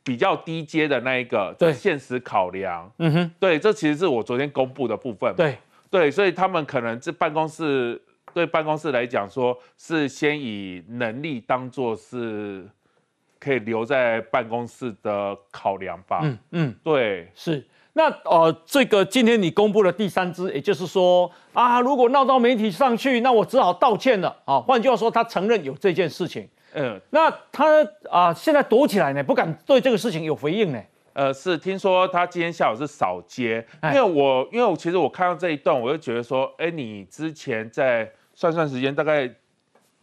[0.05, 2.91] 比较低阶的那一个，对，现实考量。
[2.99, 3.31] 嗯哼。
[3.41, 5.35] 对，这其实是我昨天公布的部分。
[5.35, 5.57] 对。
[5.91, 8.01] 对，所以他们可能这办公室
[8.35, 12.67] 对办公室来讲，说是先以能力当做是
[13.39, 16.21] 可以留在办公室的考量吧。
[16.23, 17.65] 嗯嗯，对，是。
[17.95, 24.61] 那呃，这个今天你公布了第三支，也就是说啊，如果闹到媒体上去，那我只好道歉了啊。
[24.61, 26.49] 换句话说，他承认有这件事情。
[26.75, 27.67] 嗯，那他
[28.09, 30.81] 啊，现在躲起来呢，不敢对这个事情有回应呢。
[31.19, 39.29] 呃，是听说他今天下午是扫街，因为我因为我其实我看到这一段，我就觉得说，哎，你之前在算算时间，大概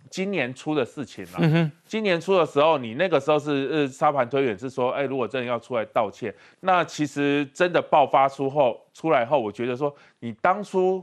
[0.10, 1.38] 今年初的事情了。
[1.40, 11.02] 嗯哼，今年初的时候，你那个时候是呃沙盘推演是说，哎，如果真的要出来道歉，那其实真的爆发出后出来后，我觉得说你当初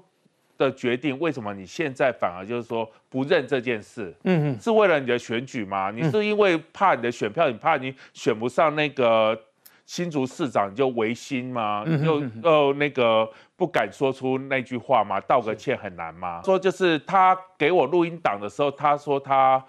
[0.59, 4.15] 的决定，为什么你现在反而就是说不认这件事？
[4.25, 5.91] 嗯哼，是为了你的选举吗？
[5.91, 9.41] 你是因为怕你的选票，你怕你选不上那个？
[9.85, 11.85] 新竹市长就违心吗？
[12.05, 15.21] 又呃那个不敢说出那句话吗？
[15.21, 16.41] 道个歉很难吗？
[16.45, 19.63] 说就是他给我录音档的时候，他说他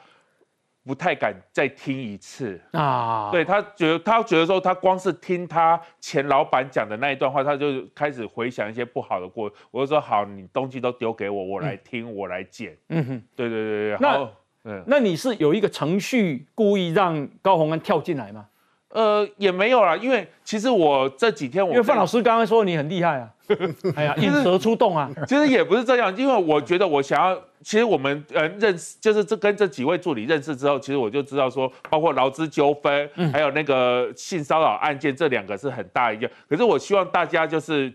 [0.86, 3.30] 不太敢再听一次啊。
[3.32, 9.52] 对他觉得他觉得说他光是听他前老板讲的那一段话，他就开始回想一些不好的过。
[9.72, 12.78] 我就说好，你东西都丢给我，我来听，我来剪。
[12.90, 13.98] 嗯哼，对对对对。
[14.00, 14.30] 那
[14.66, 18.48] 嗯，那你是有一个程序故意让高鸿安跳进来吗？
[18.94, 23.28] 呃，也没有啦，因为其实我这几天，我因为范老师刚刚说你很厉害啊，
[23.98, 37.92] 哎呀，引蛇出洞啊，其实也不是这样，因为我觉得我想要，其实我们呃认识，就是这跟这几位助理认识之后，其实我就知道说，包括劳资纠纷，还有那个性骚扰案件，这两个是很大一件，可是我希望大家就是。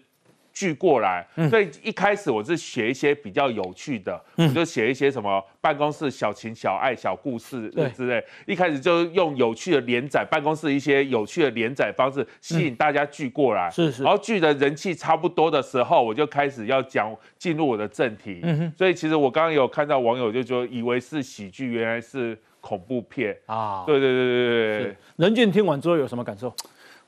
[0.59, 8.21] 聚过来，所以一开始我是写一些比较有趣的，我就写一些什么办公室小情小爱小故事之类。
[8.45, 13.71] 一开始就用有趣的连载，办公室一些有趣的连载方式吸引大家聚过来。
[13.71, 14.03] 是是。
[14.03, 18.41] 然后聚的人气差不多的时候，我就开始要讲进入我的正题。
[18.43, 18.73] 嗯哼。
[18.77, 23.85] 所以其实我刚刚有看到网友就说，以为是喜剧，原来是恐怖片啊。
[23.87, 24.97] 对对对对对。
[25.19, 26.53] 任俊听完之后有什么感受？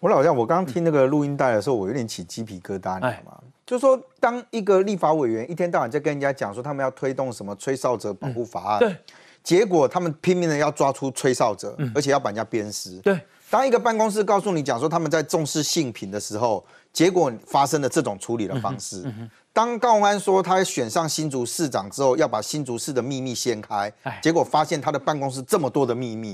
[0.01, 3.39] 我老像我刚刚听那个录音带的时候，我有点起鸡皮疙瘩，你知道吗？
[3.67, 8.97] 就是说，当一个立法委员一天到晚在跟人家讲说他们要推动什么吹哨者保护法案，对，
[9.45, 12.97] 结果他们拼命的要抓出吹哨者，而且要把人家鞭尸。
[13.01, 19.05] 对，当一个办公室告诉你讲说他们在重视性品的时候，结果发生了这种处理的方式。
[19.53, 23.93] 当高鸿安说他选上新竹市长之后要把新竹市的秘密掀开，
[24.23, 26.33] 结果发现他的办公室这么多的秘密。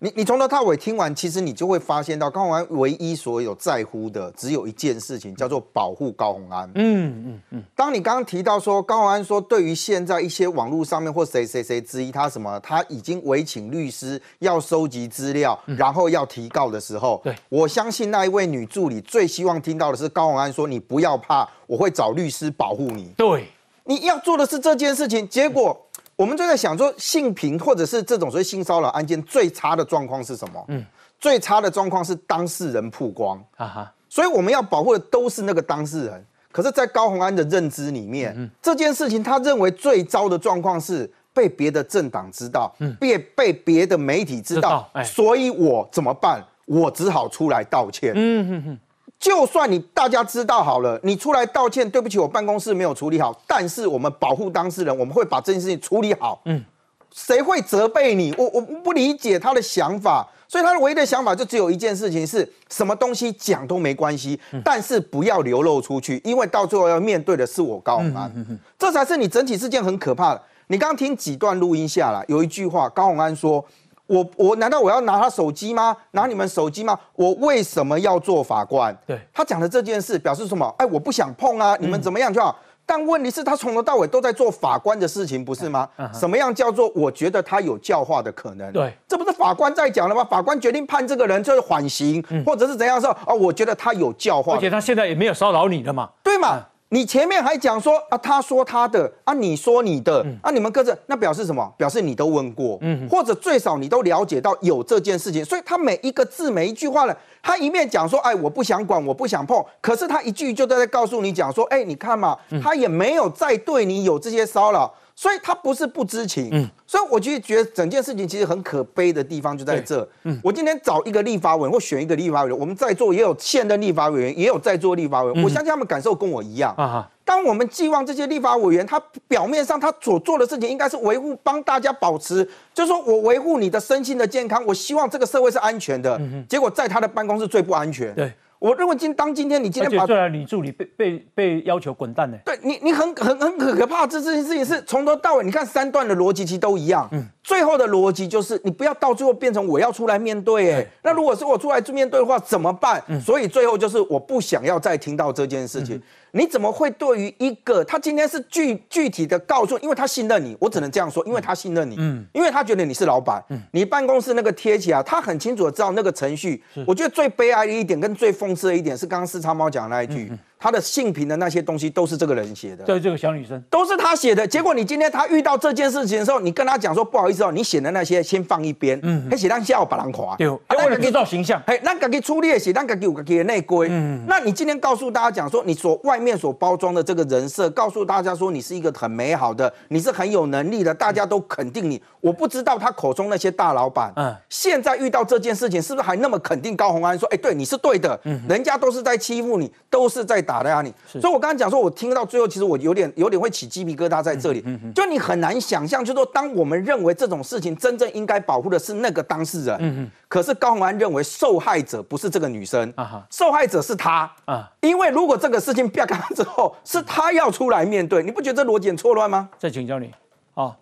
[0.00, 6.70] 你你从头到尾听完，其实你就会发现到高鸿安唯一所有在乎的只有一件事情，叫做保护高鸿安。
[6.76, 7.64] 嗯嗯嗯。
[7.74, 23.48] 当你刚刚提到说高鸿安说，对于现在一些网络上面或谁谁谁质疑他什么，他已经委请律师要收集资料，然后要提告的时候，对我相信那一位女助理最希望听到的是高鸿安说：“你不要怕，我会找律师保护你。”对，
[23.84, 25.87] 你要做的是这件事情，结果。
[26.18, 30.64] 我们就在想说，性平或者是这种所谓性骚扰案件最差的状况是什么？
[30.66, 30.84] 嗯，
[31.20, 36.26] 最差的状况是当事人曝光啊哈，所以我们要保护的都是那个当事人。
[36.50, 46.42] 可是，在高宏安的认知里面，这件事情他认为最糟的状况是被别的政党知道，被被别的媒体知道，所以我怎么办？
[46.64, 48.12] 我只好出来道歉。
[48.16, 48.78] 嗯哼哼。
[49.20, 56.40] 就算你大家知道好了，你出来道歉，对不起，我办公室没有处理好，但是我们保护当事人，我们会把这件事情处理好。
[56.44, 56.64] 嗯，
[57.12, 58.32] 谁会责备你？
[58.38, 68.32] 我我不理解他的想法，所以他的唯一的想法就只有一件事情：是什么东西讲都没关系，但是不要流露出去，因为到最后要面对的是我高宏安，
[68.78, 70.42] 这才是你整体事件很可怕的。
[70.68, 73.64] 你刚刚听几段录音下来，有一句话，高宏安说。
[74.08, 75.96] 我我难道我要拿他手机吗？
[76.10, 76.98] 拿你们手机吗？
[77.14, 78.96] 我为什么要做法官？
[79.06, 80.74] 对他讲的这件事表示什么？
[80.78, 82.58] 哎，我不想碰啊，你们怎么样就好。
[82.86, 85.86] 但问题是，他从头到尾都在做法官的事情，不是吗？
[86.10, 88.72] 什么样叫做我觉得他有教化的可能？
[88.72, 90.24] 对，这不是法官在讲了吗？
[90.24, 93.14] 法官决定判这个人就是缓刑，或者是怎样说？
[93.26, 96.64] 哦，我觉得他有教化，而且他现在也没有骚扰你的嘛，对嘛？
[96.90, 101.70] 你前面还讲说啊，他说他的啊，你说你的啊，你们各自那表示什么？
[101.76, 114.94] 表示你都问过，嗯，或者最少你都了解到有这件事情，所以他每一个字每一句话呢，他一面讲说，哎，我不想管，我不想碰，可是他一句就在告诉你讲说，哎，你看嘛，他也没有再对你有这些骚扰。
[115.18, 120.08] 所以他不是不知情，嗯，所以我就觉得整件事情其实很可悲的地方就在这。
[120.22, 126.72] 嗯，我今天找一个立法委员或选一个立法委员，我们在座也有现任立法委员，也有在座立法委员，我相信他们感受跟我一样。
[126.76, 136.18] 啊当我们寄望这些立法委员，他表面上他所做的事情应该是维护帮大家保持，就是说我维护你的身心的健康，我希望这个社会是安全的。
[136.48, 138.14] 结果在他的办公室最不安全。
[138.14, 138.32] 对。
[138.58, 142.36] 我认为今当今天你今天把对女助理被被被要求滚蛋呢？
[142.44, 147.08] 对你你很很很可可怕，这这件事情是从头到尾，你看三段的逻辑其实都一样。
[147.12, 153.02] 嗯，最后的逻辑就是你不要到最后变成我要出来面对，哎，那如果是我出来面对的话怎么办？
[153.20, 156.00] 所以最后就是我不想要再听到这件事情。
[156.32, 166.62] 你怎么会对于一个他今天是具具体的告诉，因为他信任你，我只能这样说，因为他信任你，嗯，因为他觉得你是老板，嗯，你办公室那个贴起来，他很清楚的知道那个程序。
[166.86, 170.30] 我觉得最悲哀的一点跟最讽刺的一点是刚刚四叉猫讲的那一句。
[170.58, 173.62] 他的性评的那些东西都是这个人写的，对这个小女生。
[173.70, 174.46] 都是他写的。
[174.46, 192.02] 结果你今天他遇到这件事情的时候，你跟他讲说不好意思哦，你写的那些先放一边，嗯，写让下午把人垮，对，为了制造形象，嘿，那个给出列写，那自己有自己的内规，嗯，那你今天告诉大家讲说，你所外面所包装的这个人设，告诉大家说你是一个很美好的，你是很有能力的，大家都肯定你。
[192.20, 201.24] 我不知道他口中那些大老板，嗯，现在遇到这件事情，是不是还那么肯定高红安说，哎，对，你是对的，嗯，人家都是在欺负你，都是在打的压你，所以。
[201.26, 204.62] 我刚刚讲说，我听到最后，其实我有点有点会起鸡皮疙瘩在这里。
[204.64, 214.72] 嗯就你很难想象，就说当我们认为这种事情真正应该保护的是那个当事人，嗯可是高宏安认为受害者不是这个女生，啊受害者是他啊。
[214.80, 219.50] 因为如果这个事情变开之后，是他要出来面对，你不觉得这逻辑很错乱吗？
[219.58, 220.10] 再请教你
[220.54, 220.74] 啊，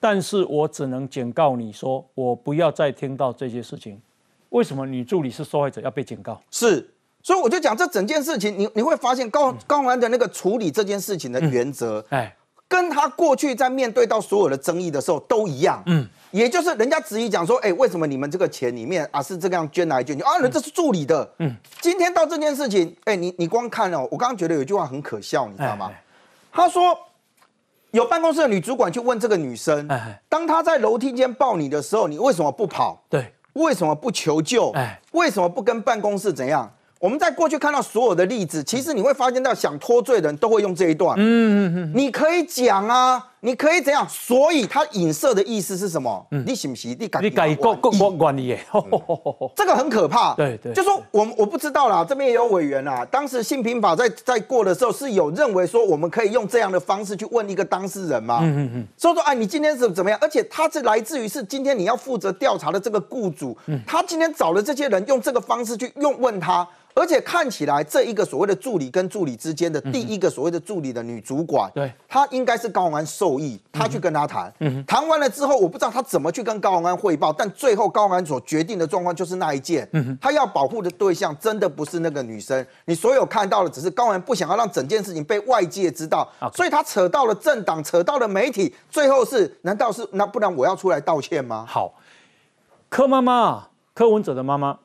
[0.00, 4.00] 但是我只能警告你说，我不要再听到这些事情。
[4.48, 6.40] 为什么女助理是受害者要被警告？
[6.50, 6.88] 是。
[7.22, 12.34] 所以我就讲这整件事情，你你会发现高高安的那个处理这件事情的原则，哎，
[12.66, 20.38] 跟他过去在面对到所有的争议的时候都一样，嗯，也就是人家质疑讲说，哎，为什么你们这个钱里面啊是这样捐来捐去啊？
[20.50, 25.90] 这是助理的，嗯，今天到这件事情，哎，你你光看哦，我刚刚觉得有一句话很可笑，你知道吗？
[26.52, 26.96] 他说
[27.90, 29.88] 有办公室的女主管去问这个女生，
[30.28, 33.02] 当她在楼梯间抱你的时候，你为什么不跑？
[33.08, 34.70] 对，为什么不求救？
[34.72, 36.70] 哎，为什么不跟办公室怎样？
[36.98, 41.14] 我们在过去看到所有的例子，其实你会发现到想脱罪的人都会用这一段。
[41.18, 43.24] 嗯嗯嗯，你可以讲啊。
[43.40, 44.06] 你可以怎样？
[44.08, 46.26] 所以他影射的意思是什么？
[46.46, 46.96] 你信不信？
[46.98, 48.60] 你改你改过过过管理耶？
[49.54, 50.34] 这个很可怕。
[50.34, 53.04] 对对，就说我我不知道啦，这边也有委员啦。
[53.10, 58.40] 当时性平法在在过的时候，是有认为说我们可以用这样的方式去问一个当事人吗？
[58.42, 58.86] 嗯嗯嗯。
[58.96, 60.18] 所以说，哎，你今天是怎么样？
[60.20, 66.66] 而且他是来自于是今天你要负责调查的这个雇主，他今天找了这些人用这个方式去用问他。
[66.94, 74.54] 而且看起来，这一个所谓的助理跟助理之间的第一个所谓的助理的女主管，对，她应该是高宏安受益，他去跟他谈，
[74.86, 79.88] 谈完了之后，我不知道他怎么去跟高宏安汇报，但最后高宏安所决定的状况就是那一件，
[80.20, 91.64] 他要保护的对象真的不是那个女生，你所有看到的只是高宏安不想要让整件事情被外界知道，所以他扯到了政党，扯到了媒体，最后是难道是那不然我要出来道歉吗？
[91.66, 91.94] 好，
[92.88, 94.78] 柯妈妈，柯文哲的妈妈，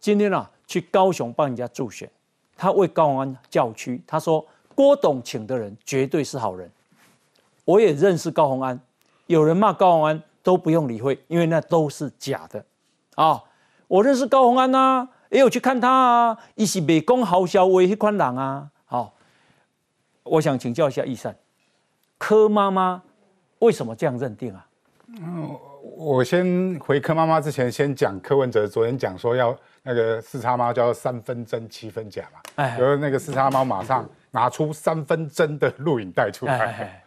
[0.00, 0.48] 今天啊。
[0.64, 2.10] 去高雄帮人家助选，
[2.56, 4.02] 他为高安叫屈。
[4.06, 4.42] 他说
[4.74, 6.70] 郭董请的人绝对是好人。
[7.64, 8.80] 我也认识高鸿安，
[9.26, 12.64] 有人骂高鸿安都不用理会，因为那都是假的
[13.14, 13.42] 啊。
[13.88, 18.68] 我认识高鸿安呐，也有去看他啊，伊是美工豪销为一款人啊。
[18.86, 19.14] 好，
[20.22, 21.36] 我想请教一下易善，
[22.18, 23.02] 柯妈妈
[23.58, 24.66] 为什么这样认定啊？
[25.08, 25.56] 嗯，
[25.96, 37.01] 我先回柯妈妈之前，先讲柯文哲昨天讲说要那个四叉猫叫三分真七分假嘛，哎，然后那个四叉猫马上拿出三分真的录影带出来，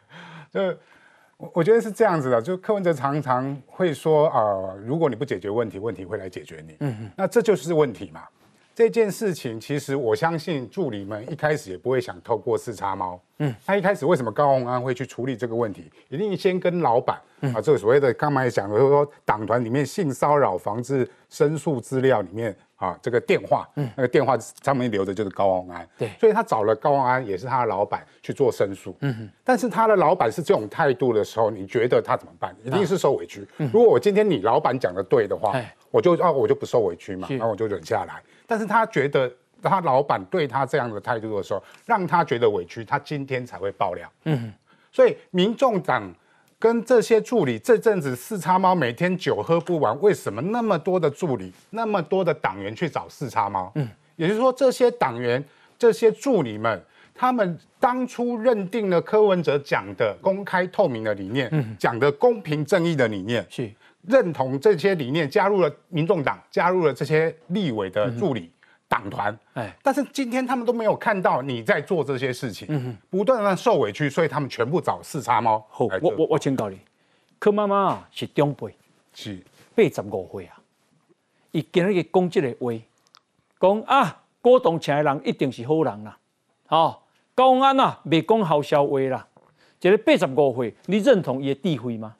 [0.55, 0.77] 就
[1.37, 8.21] 我我觉得是这样子的，就柯文哲常常会说啊，如果你不解决问题，问题会来解决你，嗯那这就是问题嘛。
[8.73, 15.89] 这件事情其实我相信助理们一开始也不会想透过四叉猫，嗯，他一开始为什么高鸿安会去处理这个问题？
[16.09, 17.17] 一定先跟老板
[17.53, 32.55] 啊，这个所谓的刚才讲的，就是说党团里面性骚扰防治申诉资料里面啊，这个电话，嗯，那个电话上面留的就是高鸿安，对，所以他找了高鸿安，也是他的老板去做申诉，嗯，但是他的老板是这种态度的时候，你觉得他怎么办？
[32.63, 33.47] 一定是受委屈。
[33.57, 35.55] 如果我今天你老板讲的对的话，
[35.89, 38.21] 我就啊我就不受委屈嘛，那我就忍下来。
[38.45, 44.11] 但是他觉得他老板对他这样的态度的时候，让他觉得委屈，他今天才会爆料。
[44.25, 44.53] 嗯，
[44.91, 46.13] 所以民众党
[46.59, 53.71] 跟这些助理这阵子四叉猫每天酒喝不完，为什么那么多的助理、那么多的党员去找四叉猫？
[53.75, 55.43] 嗯，也就是说这些党员、
[55.77, 56.81] 这些助理们，
[57.13, 63.69] 他们当初认定了柯文哲讲的公开透明的理念，讲的公平正义的理念是。
[64.07, 68.51] 认同这些理念，加入了民众党，加入了这些立委的助理
[68.87, 69.37] 党团。
[69.53, 75.65] 哎，但是今天他们都没有看到你在做这些事情，不断的受委屈，所以他们全部找四叉猫。
[75.69, 76.79] 好，我我我警告你，
[77.39, 78.75] 柯妈妈是长辈，
[79.13, 79.43] 是
[79.75, 80.59] 八十五岁啊，
[81.51, 82.73] 伊今日讲这个话，
[83.59, 86.17] 讲啊，郭董请的人一定是好人啦。
[86.67, 89.27] 好，高安啊，未讲好笑话啦。
[89.81, 92.15] 一个八十五岁，你认同伊的地位吗？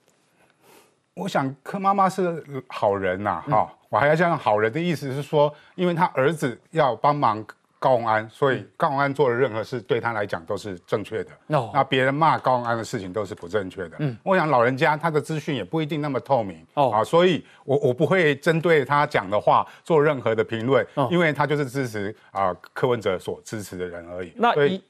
[1.16, 7.46] 我想柯妈妈是好人呐，哈，我还要加上好人的意思是说，因为他儿子要帮忙
[7.78, 11.32] 高鸿安，所以高鸿安做的任何事对他来讲都是正确的。
[11.48, 13.98] 那别人骂高鸿安的事情都是不正确的。
[14.00, 16.66] 嗯，我想老人家他的资讯也不一定那么透明。
[16.74, 24.34] 哦，啊，所以我我不会针对他讲的话做任何的评论，因为他就是支持啊柯文哲所支持的人而已。
[24.36, 24.84] 那伊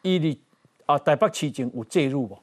[0.00, 0.40] 伊的
[0.86, 2.38] 啊台北市政有介入不？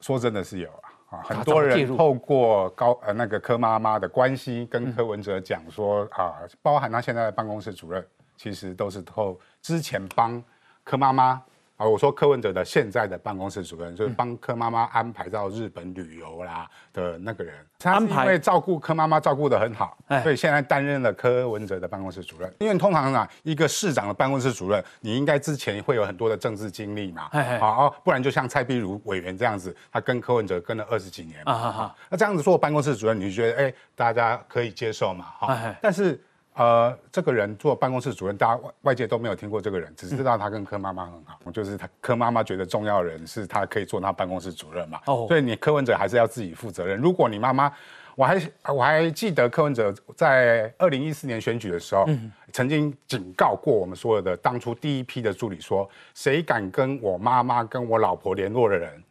[0.00, 0.68] 说真的是有。
[0.68, 10.42] 啊，很多人透过高呃那个柯妈妈的关系跟柯文哲讲说啊，包含他现在的办公室主任，其实都是透之前帮
[10.84, 11.42] 柯妈妈。
[11.76, 22.50] 啊，我说柯文哲的现在的办公室主任就是帮柯妈妈安排到日本旅游啦的那个人，他是因为照顾柯妈妈照顾的很好，所以现在担任了柯文哲的办公室主任。
[22.58, 27.28] 因为通常啊，一个市长的办公室主任，你应该之前会有很多的政治经历嘛，
[27.60, 36.18] 好，不然就像蔡碧如委员这样子，他跟柯文哲跟了二十几年嘛，那这样子做办公室主任，你就觉得哎，大家可以接受嘛，哈，但是。
[36.56, 41.38] 呃，这个人做办公室主任，大家外外界都没有听过这个人，只知道他跟柯妈妈很好。
[41.52, 44.98] 就是他柯妈妈觉得重要的人是他可以做他办公室主任嘛。
[45.04, 46.98] 哦，所以你柯文哲还是要自己负责任。
[46.98, 47.70] 如果你妈妈，
[48.14, 48.40] 我还
[48.74, 52.08] 我还记得柯文哲在二零一四年选举的时候，
[52.54, 59.04] 曾经警告过我们所有的当初第一批的助理说，谁敢跟我妈妈跟我老婆联络的人，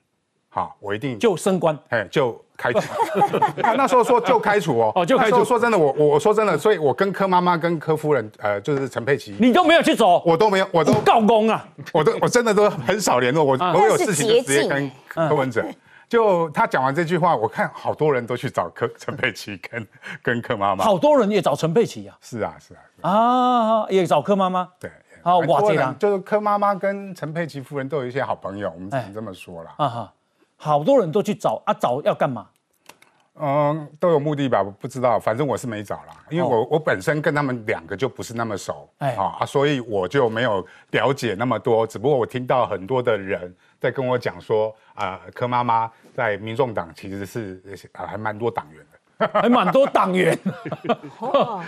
[0.49, 2.43] 好，我一定就升官，哎，就。
[2.58, 2.80] 开除，
[3.76, 5.43] 那时候说就开除哦，哦就开除。
[5.43, 15.64] 说真的，我我我说真的，所以我跟柯妈妈跟柯夫人，呃，就是陈佩琪，你都没有去走，我都没有，我都告公啊，我都我真的都很少联络，我我有事情就直接跟柯文哲。
[16.08, 19.88] 就他讲完这句话，我看好多人都去找柯 陈佩琪跟
[20.22, 23.12] 跟柯妈妈，好多人也找陈佩琪呀，是啊是啊，
[23.82, 23.86] 啊。
[23.89, 24.89] 也找柯妈妈，对，
[25.24, 30.14] 好哇这样，就是柯妈妈跟陈佩琪夫人都有一些好朋友，我们只能这么说了，啊哈。
[30.66, 32.47] 好多人都去找啊，找要干嘛？
[33.38, 34.63] 嗯，都有目的吧？
[34.63, 41.86] 不知道，反正我是没找了，因为我我本身跟他们两个就不是那么熟，哎啊，所以我就没有了解那么多。
[41.86, 47.61] 只不过我听到很多的人在跟我讲说，啊，柯妈妈在民众党其实是
[47.91, 48.94] 啊，还蛮多党员的。
[49.18, 50.38] 还蛮多党员，
[51.20, 51.61] 哦。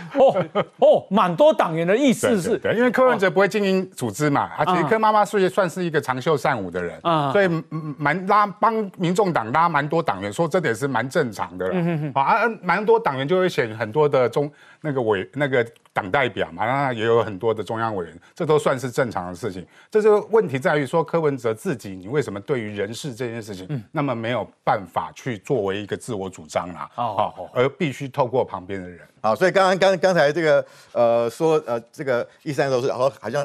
[0.80, 7.50] 哦，蛮多党员的意思是，对，因为柯文哲不会经营组织嘛，而且柯妈妈是算是一个长袖善舞的人，啊，所以
[7.98, 15.66] 蛮拉帮民众党拉蛮多党员，说这点是蛮正常的，嗯啊，蛮多党员就会选很多的中那个委那个。
[15.98, 19.66] 党代表嘛，那也有很多的中央委员，这都算是正常的事情。
[19.90, 26.88] 这是问题在于说柯文哲自己，你为什么对于人事这件事情，那么没有办法去作为一个自我主张啊？
[26.98, 29.00] 哦，而必须透过旁边的人。
[29.24, 33.44] 好，所以刚刚刚刚才这个呃说呃这个一三都是，然后好像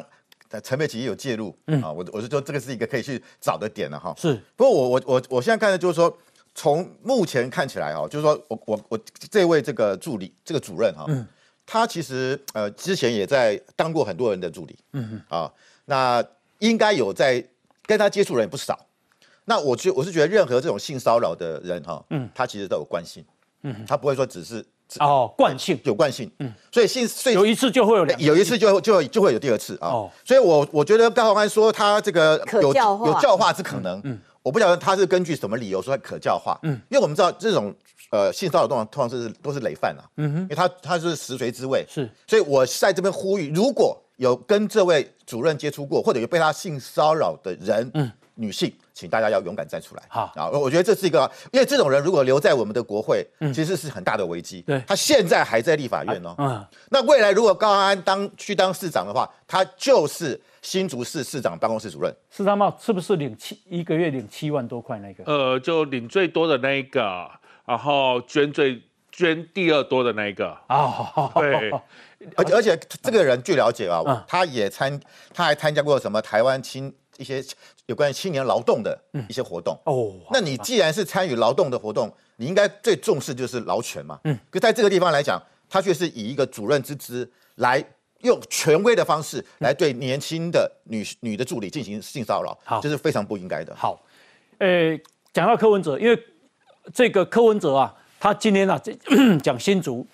[0.61, 4.13] 陈佩琪也有介入嗯啊，我我是说这个是一个可以去找的点了哈。
[4.15, 6.15] 是，不过我我我我现在看的就是说，
[6.53, 8.99] 从目前看起来哈，就是说我我我
[9.31, 11.07] 这位这个助理这个主任哈。
[11.65, 15.51] 他其实呃之前也在当过很多人的助理，嗯啊，
[15.85, 16.23] 那
[16.59, 17.43] 应该有在
[17.85, 18.77] 跟他接触人也不少。
[19.45, 23.23] 那我觉我是觉得任何这种性骚扰的人哈，嗯，他其实都有惯性，
[23.63, 24.65] 嗯，他不会说只是
[24.99, 25.77] 哦惯性。
[25.83, 32.73] 有惯性，嗯，所以性所以有一次就会有两有一次就就就会有第二次啊，哦，所以我我觉得高宏安说他这个有有
[33.19, 37.75] 教化之可能，嗯，我不晓得他是根据什么理由说可教化，嗯，因为我们知道这种
[38.13, 48.11] 呃性骚扰动通常是都是累犯啊，嗯哼，因为他他是食髓知味，是，所以我在这边呼吁，如果有跟这位主任接触过或者有被他性骚扰的人，嗯。
[48.35, 50.01] 女性，请大家要勇敢站出来。
[50.07, 54.63] 好啊，我觉得这是一个，因为这种人如果留在我们的国会，其实是很大的危机。
[54.63, 56.33] 对，他现在还在立法院哦。
[56.39, 62.11] 嗯，那未来如果高安当去当市长的话，他就是新竹市市长办公室主任。
[62.31, 65.23] 市长帽是不是领七一个月领七万多块那个？
[65.31, 67.29] 呃，就领最多的那一个，
[67.65, 70.49] 然后捐最捐第二多的那一个。
[70.67, 71.71] 啊，对，
[72.35, 74.99] 而且而且这个人据了解啊，他也参，
[75.33, 76.93] 他还参加过什么台湾青。
[77.19, 77.43] 一些
[77.85, 78.99] 有关于青年劳动的
[79.29, 84.19] 一些活动哦，那你既然是参与劳动的活动，你应该最重视就是劳权嘛。
[84.23, 85.39] 嗯，可在这个地方来讲，
[85.69, 87.85] 他却是以一个主任之姿来
[88.21, 93.75] 用权威的方式来对年轻的女女的助理进行性骚扰，好，这是非常不应该的。
[93.75, 94.03] 好，
[94.57, 94.99] 呃，
[95.31, 96.19] 讲到柯文哲，因为
[96.93, 98.79] 这个柯文哲啊，他今天啊
[99.43, 100.05] 讲新竹，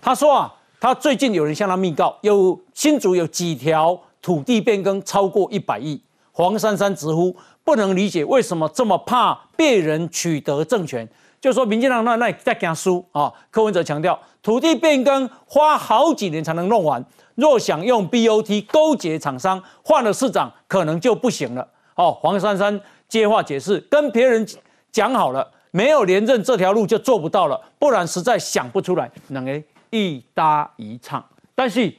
[0.00, 6.00] 他说啊，他最近有人向他密告，有新竹有几条土地变更超过一百亿。
[6.32, 11.08] 黄珊珊直呼不能理解为什么这么怕别人取得政权，
[11.40, 13.32] 就说民进党那那在给他输啊。
[13.50, 17.04] 柯文哲强调，土地变更花好几年才能弄完，
[17.36, 21.68] 若想用 BOT 勾结厂商，换了市长可能就不行了。
[21.94, 24.44] 哦，黄珊珊接话解释，跟别人
[24.90, 29.60] 讲好了，没有连任这条路就做不到了，不然实在想不出来，两个
[29.90, 31.22] 一搭一唱，
[31.56, 31.92] 但是。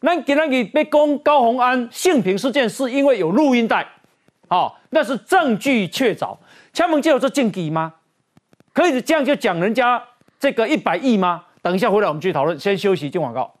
[0.00, 3.84] 那给那个被攻高洪安性平事件，是因为有录音带，
[4.46, 6.36] 好，那是证据确凿。
[6.72, 7.92] 敲门就有这禁忌吗？
[8.72, 10.00] 可以这样就讲人家
[10.38, 11.46] 这个一百亿吗？
[11.62, 13.52] 等一下回来我们继续讨论，先休息进广告。